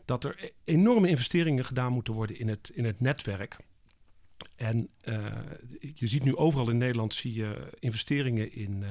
[0.05, 3.57] dat er e-, enorme investeringen gedaan moeten worden in het, in het netwerk.
[4.55, 5.25] En uh,
[5.93, 8.89] je ziet nu overal in Nederland zie je investeringen in, uh,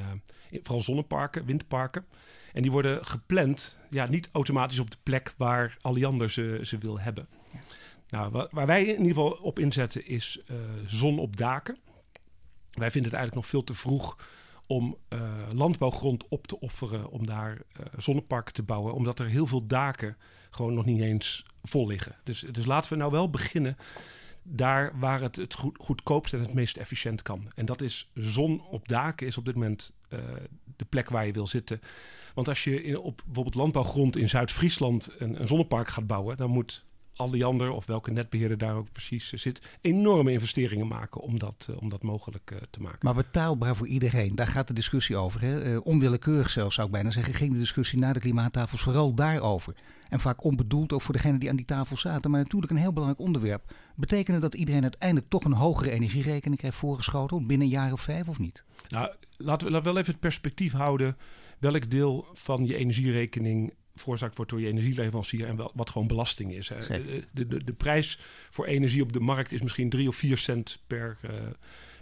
[0.51, 2.05] in, vooral zonneparken, windparken.
[2.53, 7.01] En die worden gepland, ja, niet automatisch op de plek waar Alliander ze, ze wil
[7.01, 7.29] hebben.
[8.09, 11.79] Nou, waar, wij in ieder geval op inzetten is uh, zon op daken.
[12.71, 14.19] Wij vinden het eigenlijk nog veel te vroeg
[14.67, 14.97] om
[15.53, 17.59] landbouwgrond op te offeren om daar
[17.97, 18.95] zonneparken te bouwen.
[18.95, 20.17] Omdat er heel veel daken
[20.51, 22.17] gewoon nog niet eens vol liggen.
[22.25, 23.77] Dus, dus laten we nou wel beginnen
[24.45, 27.51] daar waar het het goed, goedkoopst en het meest efficiënt kan.
[27.55, 30.19] En dat is zon op daken is op dit moment uh,
[30.77, 31.81] de plek waar je wil zitten.
[32.35, 36.51] Want als je in, op bijvoorbeeld landbouwgrond in Zuid-Friesland een, een zonnepark gaat bouwen, dan
[36.51, 36.85] moet
[37.17, 41.89] Alliander of welke netbeheerder daar ook precies zit, enorme investeringen maken om dat, uh, om
[41.89, 42.99] dat mogelijk uh, te maken.
[43.01, 45.41] Maar betaalbaar voor iedereen, daar gaat de discussie over.
[45.41, 45.77] Hè?
[45.77, 49.75] Onwillekeurig zelfs zou ik bijna zeggen, ging de discussie na de klimaattafels vooral daarover.
[50.09, 52.31] En vaak onbedoeld ook voor degenen die aan die tafel zaten.
[52.31, 53.75] Maar natuurlijk een heel belangrijk onderwerp.
[53.97, 58.29] Betekent dat iedereen uiteindelijk toch een hogere energierekening krijgt voorgeschoteld binnen een jaar of vijf
[58.29, 58.65] of niet?
[58.89, 61.17] Nou, laten we, laten we wel even het perspectief houden.
[61.59, 66.53] Welk deel van je energierekening veroorzaakt wordt door je energieleverancier en wel, wat gewoon belasting
[66.53, 66.67] is.
[66.67, 68.19] De, de, de, prijs
[68.51, 71.31] voor energie op de markt is misschien 3 of 4 cent per, uh,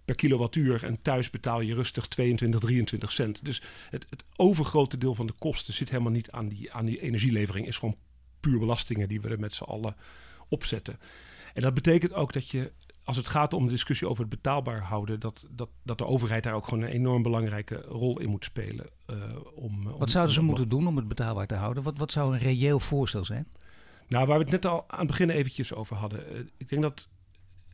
[0.05, 0.85] per kilowattuur.
[0.85, 3.45] En thuis betaal je rustig 22, 23 cent.
[3.45, 7.01] Dus het, het overgrote deel van de kosten zit helemaal niet aan die, aan die
[7.01, 7.67] energielevering.
[7.67, 7.97] Is gewoon
[8.41, 9.97] puur belastingen die we er met z'n allen
[10.49, 10.99] opzetten.
[11.55, 12.73] En dat betekent ook dat je
[13.05, 16.43] als het gaat om de discussie over het betaalbaar houden, dat, dat, dat de overheid
[16.43, 18.91] daar ook gewoon een enorm belangrijke rol in moet spelen.
[19.11, 19.17] Uh,
[19.55, 21.83] om, wat zouden ze moeten doen om het betaalbaar te houden?
[21.83, 23.47] Wat, wat zou een reëel voorstel zijn?
[24.09, 26.33] Nou, waar we het net al aan het begin eventjes over hadden.
[26.33, 27.09] Uh, ik denk dat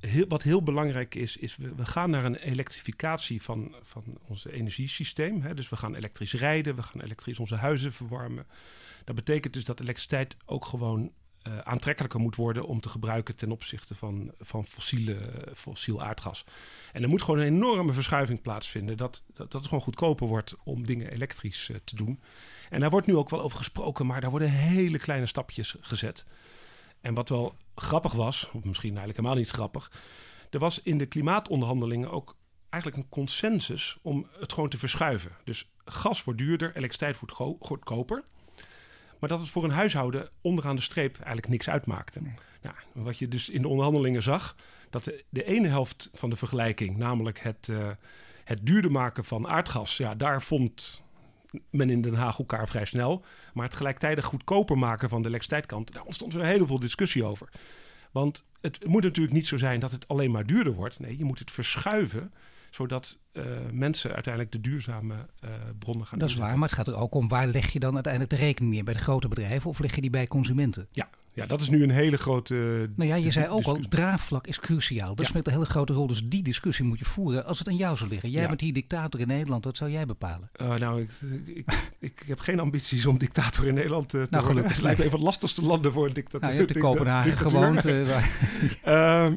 [0.00, 4.46] heel, wat heel belangrijk is, is we, we gaan naar een elektrificatie van, van ons
[4.46, 5.42] energiesysteem.
[5.42, 5.54] Hè.
[5.54, 8.46] Dus we gaan elektrisch rijden, we gaan elektrisch onze huizen verwarmen.
[9.04, 11.12] Dat betekent dus dat elektriciteit ook gewoon
[11.48, 15.18] uh, aantrekkelijker moet worden om te gebruiken ten opzichte van, van fossiele,
[15.54, 16.44] fossiel aardgas.
[16.92, 18.96] En er moet gewoon een enorme verschuiving plaatsvinden.
[18.96, 22.20] Dat, dat, het gewoon goedkoper wordt om dingen elektrisch uh, te doen.
[22.70, 26.24] En daar wordt nu ook wel over gesproken, maar daar worden hele kleine stapjes gezet.
[27.00, 29.92] En wat wel grappig was, of misschien eigenlijk helemaal niet grappig.
[30.50, 32.36] Er was in de klimaatonderhandelingen ook
[32.68, 35.36] eigenlijk een consensus om het gewoon te verschuiven.
[35.44, 38.22] Dus gas wordt duurder, elektriciteit wordt goedkoper.
[39.18, 42.20] Maar dat het voor een huishouden onderaan de streep eigenlijk niks uitmaakte.
[42.20, 42.34] Nee.
[42.62, 44.56] Nou, wat je dus in de onderhandelingen zag,
[44.90, 47.88] dat de, de ene helft van de vergelijking, namelijk het, uh,
[48.44, 51.02] het duurder maken van aardgas, ja, daar vond
[51.70, 53.24] men in Den Haag elkaar vrij snel.
[53.54, 57.48] Maar het gelijktijdig goedkoper maken van de elektriciteitkant, daar ontstond weer heel veel discussie over.
[58.10, 61.00] Want het moet natuurlijk niet zo zijn dat het alleen maar duurder wordt.
[61.00, 62.32] Nee, je moet het verschuiven
[62.70, 66.86] zodat uh, mensen uiteindelijk de duurzame uh, bronnen gaan Dat is waar, maar het gaat
[66.86, 68.84] er ook om waar leg je dan uiteindelijk de rekening meer?
[68.84, 70.88] Bij de grote bedrijven of leg je die bij consumenten?
[70.90, 72.54] Ja, ja dat is nu een hele grote.
[72.96, 75.08] Nou ja, je zei ook al, draagvlak is cruciaal.
[75.08, 75.26] Dat ja.
[75.26, 76.06] speelt een hele grote rol.
[76.06, 78.30] Dus die discussie moet je voeren als het aan jou zou liggen.
[78.30, 78.48] Jij ja.
[78.48, 80.50] bent hier dictator in Nederland, wat zou jij bepalen?
[80.60, 81.10] Uh, nou, ik,
[81.44, 84.64] ik, ik, heb geen ambities om dictator in Nederland te nou, worden.
[84.64, 86.40] Het lijkt me een van de lastigste landen voor een dictator.
[86.40, 87.84] Nou, je hebt de Kopenhagen gewoond.
[88.82, 89.34] Ehm,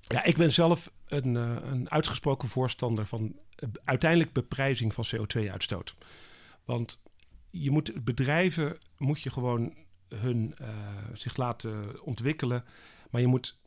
[0.00, 3.36] ja, ik ben zelf een, uh, een uitgesproken voorstander van
[3.84, 5.94] uiteindelijk beprijzing van CO2-uitstoot.
[6.64, 7.00] Want
[7.50, 9.74] je moet bedrijven moet je gewoon
[10.08, 10.68] hun, uh,
[11.12, 12.64] zich laten ontwikkelen,
[13.10, 13.58] maar je moet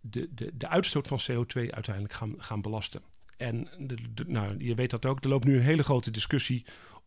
[0.00, 3.02] de, de, de uitstoot van CO2 uiteindelijk gaan, gaan belasten.
[3.36, 3.68] En
[4.26, 6.64] nou, je weet dat ook, er loopt nu een hele grote discussie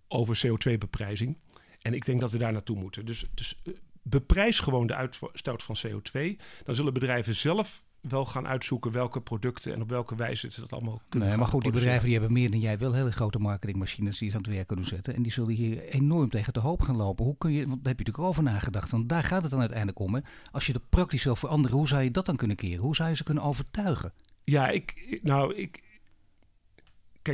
[0.07, 1.37] over CO2-beprijzing.
[1.81, 3.05] En ik denk dat we daar naartoe moeten.
[3.05, 6.35] Dus, dus eh, beprijs gewoon de uitstoot van CO2.
[6.63, 10.73] Dan zullen bedrijven zelf wel gaan uitzoeken welke producten en op welke wijze ze dat
[10.73, 13.39] allemaal kunnen nee, Maar goed, die bedrijven die hebben meer dan jij wel hele grote
[13.39, 15.15] marketingmachines die ze aan het werk kunnen zetten.
[15.15, 17.25] En die zullen hier enorm tegen de hoop gaan lopen.
[17.25, 18.91] Hoe kun je, want daar heb je natuurlijk over nagedacht.
[18.91, 20.15] Want daar gaat het dan uiteindelijk om.
[20.15, 20.21] Hè?
[20.51, 22.83] Als je het praktisch wil veranderen, hoe zou je dat dan kunnen keren?
[22.83, 24.13] Hoe zou je ze kunnen overtuigen?
[24.43, 25.83] Ja, ik, nou, ik,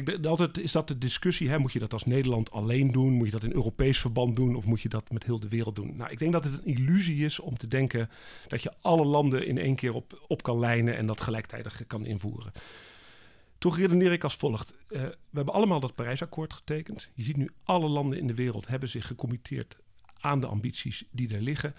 [0.01, 1.49] Kijk, altijd is dat de discussie.
[1.49, 1.59] Hè?
[1.59, 3.13] Moet je dat als Nederland alleen doen?
[3.13, 4.55] Moet je dat in Europees verband doen?
[4.55, 5.95] Of moet je dat met heel de wereld doen?
[5.95, 8.09] Nou, ik denk dat het een illusie is om te denken
[8.47, 12.05] dat je alle landen in één keer op, op kan lijnen en dat gelijktijdig kan
[12.05, 12.51] invoeren.
[13.57, 14.73] Toch redeneer ik als volgt.
[14.89, 17.09] Uh, we hebben allemaal dat Parijsakkoord getekend.
[17.13, 19.77] Je ziet nu alle landen in de wereld hebben zich gecommitteerd
[20.19, 21.75] aan de ambities die er liggen.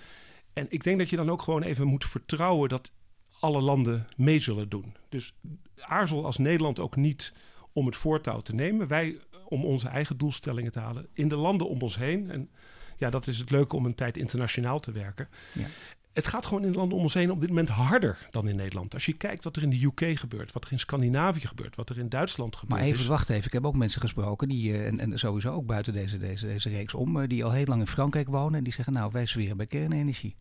[0.53, 2.93] En ik denk dat je dan ook gewoon even moet vertrouwen dat
[3.41, 4.95] alle landen mee zullen doen.
[5.09, 5.35] Dus
[5.81, 7.33] aarzel als Nederland ook niet
[7.75, 8.87] om het voortouw te nemen.
[8.87, 12.31] Wij om onze eigen doelstellingen te halen in de landen om ons heen.
[12.31, 12.51] En
[12.97, 15.29] ja, dat is het leuke om een tijd internationaal te werken.
[15.53, 15.67] Ja.
[16.13, 18.57] Het gaat gewoon in de landen om ons heen op dit moment harder dan in
[18.57, 18.95] Nederland.
[18.95, 21.89] Als je kijkt wat er in de UK gebeurt, wat er in Scandinavië gebeurt, wat
[21.89, 22.81] er in Duitsland gebeurt.
[22.81, 23.45] Maar even, wacht even.
[23.45, 26.69] Ik heb ook mensen gesproken, die, uh, en, en, sowieso ook buiten deze, deze, deze
[26.69, 28.59] reeks om, uh, die al heel lang in Frankrijk wonen.
[28.59, 30.37] En die zeggen, nou, wij zweren bij kernenergie.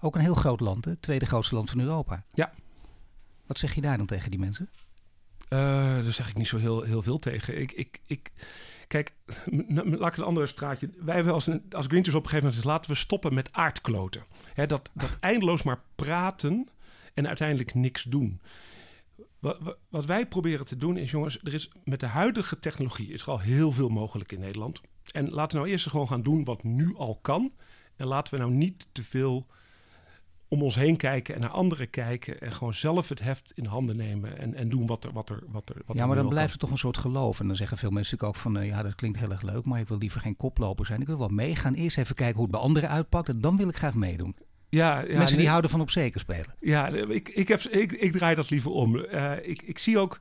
[0.00, 2.24] Ook een heel groot land, het tweede grootste land van Europa.
[2.34, 2.52] Ja.
[3.46, 4.68] Wat zeg je daar dan tegen die mensen?
[5.48, 5.58] Uh,
[6.02, 7.60] daar zeg ik niet zo heel, heel veel tegen.
[7.60, 8.32] Ik, ik, ik,
[8.88, 9.12] kijk,
[9.74, 10.90] laat ik een andere straatje.
[10.98, 12.64] Wij hebben als, als Greenpeace op een gegeven moment gezegd...
[12.64, 14.24] laten we stoppen met aardkloten.
[14.54, 16.68] Hè, dat, dat eindeloos maar praten
[17.14, 18.40] en uiteindelijk niks doen.
[19.38, 21.38] Wat, wat, wij proberen te doen is, jongens...
[21.42, 24.80] er is met de huidige technologie is er al heel veel mogelijk in Nederland.
[25.12, 27.52] En laten we nou eerst gewoon gaan doen wat nu al kan...
[27.96, 29.46] En laten we nou niet te veel
[30.48, 32.40] om ons heen kijken en naar anderen kijken.
[32.40, 35.12] En gewoon zelf het heft in handen nemen en, en doen wat er.
[35.12, 37.40] Wat er, wat er wat ja, maar dan blijft het toch een soort geloof.
[37.40, 39.80] En dan zeggen veel mensen ook van uh, ja, dat klinkt heel erg leuk, maar
[39.80, 41.00] ik wil liever geen koploper zijn.
[41.00, 41.74] Ik wil wel meegaan.
[41.74, 43.28] Eerst even kijken hoe het bij anderen uitpakt.
[43.28, 44.34] En dan wil ik graag meedoen.
[44.68, 46.54] Ja, ja, Mensen die houden van op zeker spelen.
[46.60, 48.96] Ja, ik, ik, heb, ik, ik draai dat liever om.
[48.96, 50.18] Uh, ik, ik zie ook.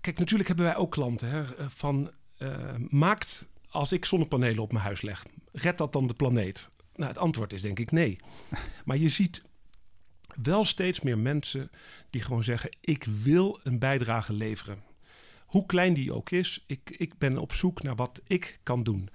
[0.00, 2.10] Kijk, natuurlijk hebben wij ook klanten hè, van.
[2.38, 2.54] Uh,
[2.88, 6.70] maakt als ik zonnepanelen op mijn huis leg, red dat dan de planeet?
[6.98, 8.18] Nou, het antwoord is denk ik nee.
[8.84, 9.42] Maar je ziet
[10.42, 11.70] wel steeds meer mensen
[12.10, 14.82] die gewoon zeggen: ik wil een bijdrage leveren.
[15.46, 19.08] Hoe klein die ook is, ik, ik ben op zoek naar wat ik kan doen.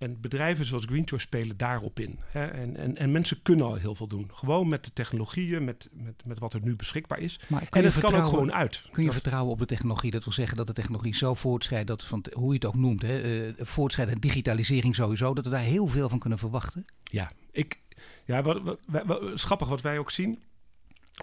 [0.00, 2.18] En bedrijven zoals Greentour spelen daarop in.
[2.22, 2.46] Hè?
[2.46, 4.30] En, en, en mensen kunnen al heel veel doen.
[4.32, 7.40] Gewoon met de technologieën, met, met, met wat er nu beschikbaar is.
[7.70, 8.82] en het kan ook gewoon uit.
[8.90, 10.10] Kun je vertrouwen op de technologie?
[10.10, 13.02] Dat wil zeggen dat de technologie zo voortschrijdt, dat van, hoe je het ook noemt,
[13.02, 16.84] hè, uh, voortschrijdt en digitalisering sowieso, dat we daar heel veel van kunnen verwachten?
[17.02, 17.80] Ja, ik,
[18.24, 20.38] ja wat, wat, wat, schappig wat wij ook zien,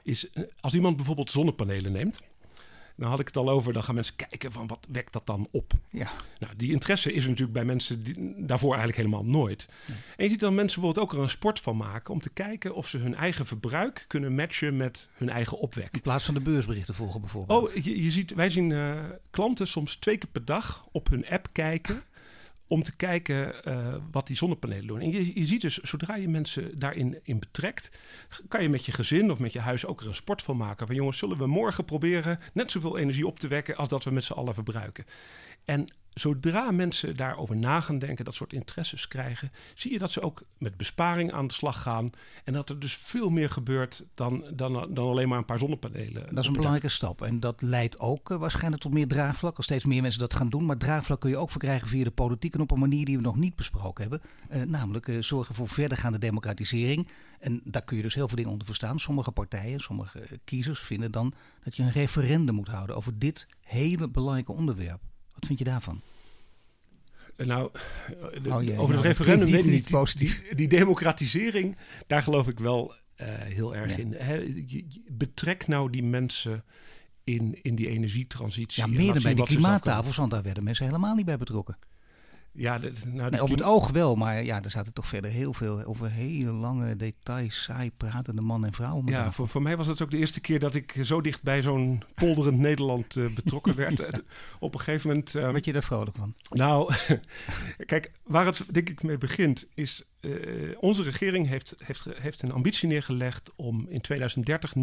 [0.04, 2.20] is eh, als iemand bijvoorbeeld zonnepanelen neemt
[2.98, 5.48] dan had ik het al over, dan gaan mensen kijken van wat wekt dat dan
[5.52, 5.74] op.
[5.90, 6.12] Ja.
[6.40, 9.68] Nou, die interesse is er natuurlijk bij mensen die, daarvoor eigenlijk helemaal nooit.
[10.16, 12.76] En je ziet dan mensen bijvoorbeeld ook er een sport van maken om te kijken
[12.76, 15.90] of ze hun eigen verbruik kunnen matchen met hun eigen opwek.
[15.92, 17.70] In plaats van de beursberichten volgen bijvoorbeeld.
[17.70, 21.28] Oh, je, je ziet, wij zien uh, klanten soms twee keer per dag op hun
[21.28, 22.04] app kijken
[22.68, 25.00] om te kijken uh, wat die zonnepanelen doen.
[25.00, 28.00] En je, je, ziet dus, zodra je mensen daarin in betrekt,
[28.48, 30.88] kan je met je gezin of met je huis ook er een sport van maken.
[30.88, 34.12] Van jongens, zullen we morgen proberen net zoveel energie op te wekken als dat we
[34.12, 35.06] met z'n allen verbruiken.
[35.66, 35.88] En
[36.20, 40.44] zodra mensen daarover na gaan denken, dat soort interesses krijgen, zie je dat ze ook
[40.58, 42.10] met besparing aan de slag gaan.
[42.44, 46.28] En dat er dus veel meer gebeurt dan, dan, dan alleen maar een paar zonnepanelen.
[46.30, 47.22] Dat is een belangrijke stap.
[47.22, 49.58] En dat leidt ook uh, waarschijnlijk tot meer draagvlak.
[49.58, 50.66] Als steeds meer mensen dat gaan doen.
[50.66, 53.24] Maar draagvlak kun je ook verkrijgen via de politiek en op een manier die we
[53.24, 54.22] nog niet besproken hebben.
[54.52, 57.08] Uh, namelijk uh, zorgen voor verdergaande democratisering.
[57.40, 59.00] En daar kun je dus heel veel dingen onder verstaan.
[59.00, 64.10] Sommige partijen, sommige kiezers vinden dan dat je een referendum moet houden over dit hele
[64.10, 65.02] belangrijke onderwerp.
[65.40, 66.02] Wat vind je daarvan?
[67.38, 67.72] Nou,
[68.48, 69.90] oh over het nou, referendum weet ik niet.
[69.90, 70.42] Positief.
[70.42, 71.78] Die, die, democratisering,
[72.08, 74.16] daar geloof ik wel uh, heel erg in.
[75.08, 76.64] betrek nou die mensen
[77.24, 78.84] in, in die energietransitie.
[78.84, 81.78] Ja, meer dan bij die klimaattafels, want daar werden mensen helemaal niet bij betrokken.
[82.58, 85.84] Ja, nou, nee, op het oog wel, maar ja, er zaten toch verder heel veel
[85.84, 89.02] over hele lange details, saai pratende man en vrouw.
[89.06, 91.62] Ja, voor, voor mij was het ook de eerste keer dat ik zo dicht bij
[91.62, 94.02] zo'n polderend Nederland uh, betrokken werd.
[94.60, 95.34] op een gegeven moment.
[95.36, 96.34] Uh, Wat je daar vrolijk van?
[96.50, 96.94] Nou,
[97.86, 100.04] kijk, waar het denk ik mee begint is.
[100.22, 104.80] Uh, onze regering heeft, heeft, heeft een ambitie neergelegd om in 2030 49%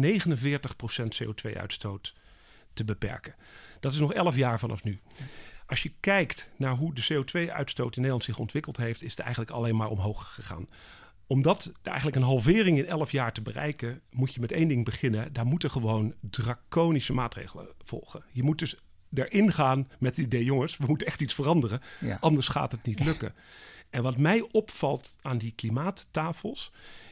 [1.23, 2.13] CO2-uitstoot
[2.73, 3.35] te beperken.
[3.79, 4.99] Dat is nog 11 jaar vanaf nu.
[5.65, 9.51] Als je kijkt naar hoe de CO2-uitstoot in Nederland zich ontwikkeld heeft, is het eigenlijk
[9.51, 10.67] alleen maar omhoog gegaan.
[11.27, 14.85] om dat eigenlijk een halvering in elf jaar te bereiken, moet je met één ding
[14.85, 15.33] beginnen.
[15.33, 18.23] Daar moeten gewoon draconische maatregelen volgen.
[18.31, 18.75] Je moet dus
[19.13, 21.81] erin gaan met het idee, jongens, we moeten echt iets veranderen.
[22.19, 23.33] Anders gaat het niet lukken.
[23.89, 26.71] En wat mij opvalt aan die klimaattafels,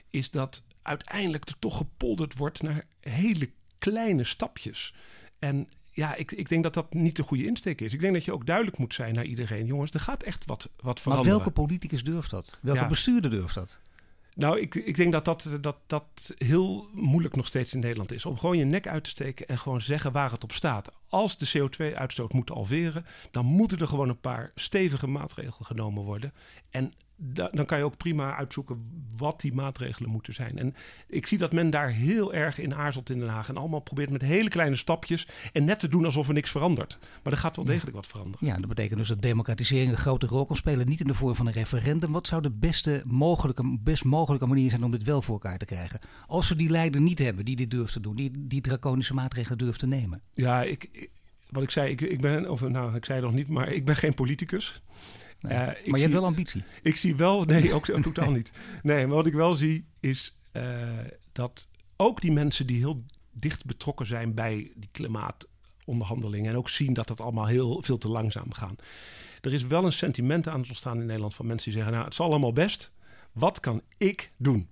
[0.10, 4.94] is dat uiteindelijk er toch gepolderd wordt naar hele kleine stapjes.
[5.40, 7.94] En ja, ik, ik denk dat dat niet de goede insteek is.
[7.94, 9.66] Ik denk dat je ook duidelijk moet zijn naar iedereen.
[9.66, 11.32] Jongens, er gaat echt wat, wat veranderen.
[11.32, 12.60] Maar welke politicus durft dat?
[12.62, 13.80] Welke bestuurder durft dat?
[14.36, 18.26] Nou, ik, ik denk dat dat, dat dat heel moeilijk nog steeds in Nederland is.
[18.26, 20.92] Om gewoon je nek uit te steken en gewoon zeggen waar het op staat.
[21.08, 26.34] Als de CO2-uitstoot moet alveren, dan moeten er gewoon een paar stevige maatregelen genomen worden.
[26.70, 26.94] En
[27.52, 30.58] dan kan je ook prima uitzoeken wat die maatregelen moeten zijn.
[30.58, 30.76] En
[31.08, 33.50] ik zie dat men daar heel erg in aarzelt in Den Haag.
[33.50, 36.98] En allemaal probeert met hele kleine stapjes en net te doen alsof er niks verandert.
[37.24, 38.48] Maar er gaat wel degelijk wat veranderen.
[38.48, 40.88] Ja, dat betekent dus dat democratisering een grote rol kan spelen.
[40.88, 42.12] Niet in de vorm van een referendum.
[42.12, 45.66] Wat zou de beste mogelijke, best mogelijke manier zijn om dit wel voor elkaar te
[45.66, 46.00] krijgen?
[46.28, 49.58] Als we die leider niet hebben die dit durft te doen, die, die draconische maatregelen
[49.58, 50.22] durft te nemen.
[50.34, 51.10] Ja, ik,
[51.50, 53.96] wat ik zei, ik, ik ben, of nou, ik zei nog niet, maar ik ben
[53.96, 54.82] geen politicus.
[55.44, 56.64] Eh, maar je hebt wel ambitie.
[56.82, 58.52] Ik zie wel, nee, ook totaal niet.
[58.84, 60.64] Nee, maar wat ik wel zie is uh,
[61.32, 66.94] dat ook die mensen die heel dicht betrokken zijn bij die klimaatonderhandelingen en ook zien
[66.94, 68.84] dat het allemaal heel veel te langzaam gaat.
[69.42, 72.06] Er is wel een sentiment aan het ontstaan in Nederland van mensen die zeggen: Nou,
[72.06, 72.92] het is allemaal best.
[73.32, 74.70] Wat kan ik doen?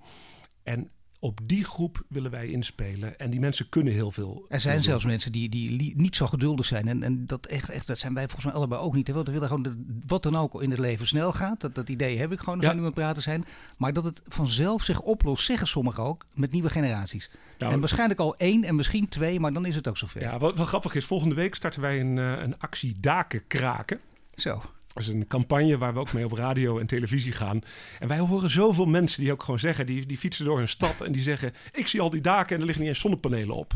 [0.63, 0.89] En
[1.23, 3.19] op die groep willen wij inspelen.
[3.19, 4.45] En die mensen kunnen heel veel.
[4.49, 6.87] Er zijn zelfs mensen die, die niet zo geduldig zijn.
[6.87, 9.07] En, en dat, echt, echt, dat zijn wij volgens mij allebei ook niet.
[9.07, 9.75] We willen gewoon dat
[10.07, 11.61] wat dan ook in het leven snel gaat.
[11.61, 12.75] Dat, dat idee heb ik gewoon als ja.
[12.75, 13.45] we nu praten zijn.
[13.77, 17.29] Maar dat het vanzelf zich oplost, zeggen sommigen ook, met nieuwe generaties.
[17.57, 20.21] Nou, en waarschijnlijk al één en misschien twee, maar dan is het ook zover.
[20.21, 23.99] Ja, wat, wat grappig is, volgende week starten wij een, uh, een actie Daken kraken.
[24.35, 24.61] Zo.
[24.93, 27.61] Dat is een campagne waar we ook mee op radio en televisie gaan.
[27.99, 31.01] En wij horen zoveel mensen die ook gewoon zeggen, die, die fietsen door hun stad
[31.01, 33.73] en die zeggen: Ik zie al die daken en er liggen niet eens zonnepanelen op.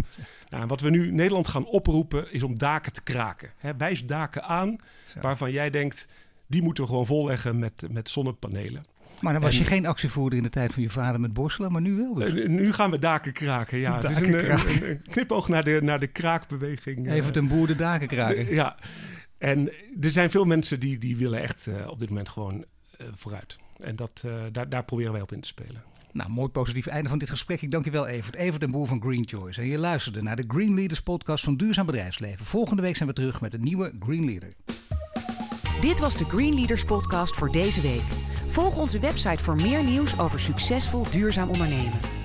[0.49, 3.49] Nou, en wat we nu Nederland gaan oproepen is om daken te kraken.
[3.57, 4.76] He, wijs daken aan
[5.22, 6.07] waarvan jij denkt,
[6.47, 8.84] die moeten we gewoon volleggen met, met zonnepanelen.
[9.22, 11.82] Maar dan was je geen actievoerder in de tijd van je vader met borstelen, maar
[11.82, 12.34] nu wel dus.
[12.34, 13.99] Eh, nu gaan we daken kraken, ja.
[13.99, 17.11] Daken het is een, een, een, knipoog naar de, naar de kraakbeweging.
[17.11, 18.53] Even ten boer de daken kraken.
[18.53, 18.76] Ja,
[19.38, 19.71] en
[20.01, 22.65] er zijn veel mensen die, die willen echt uh, op dit moment gewoon
[23.01, 23.57] uh, vooruit.
[23.77, 25.83] En dat, uh, daar, daar proberen wij op in te spelen.
[26.11, 27.61] Nou, mooi positief einde van dit gesprek.
[27.61, 28.36] Ik dank je wel, Evert.
[28.36, 29.61] Evert en Boer van Green Choice.
[29.61, 32.45] En je luisterde naar de Green Leaders podcast van Duurzaam Bedrijfsleven.
[32.45, 34.53] Volgende week zijn we terug met een nieuwe Green Leader.
[35.81, 38.03] Dit was de Green Leaders podcast voor deze week.
[38.45, 42.24] Volg onze website voor meer nieuws over succesvol duurzaam ondernemen.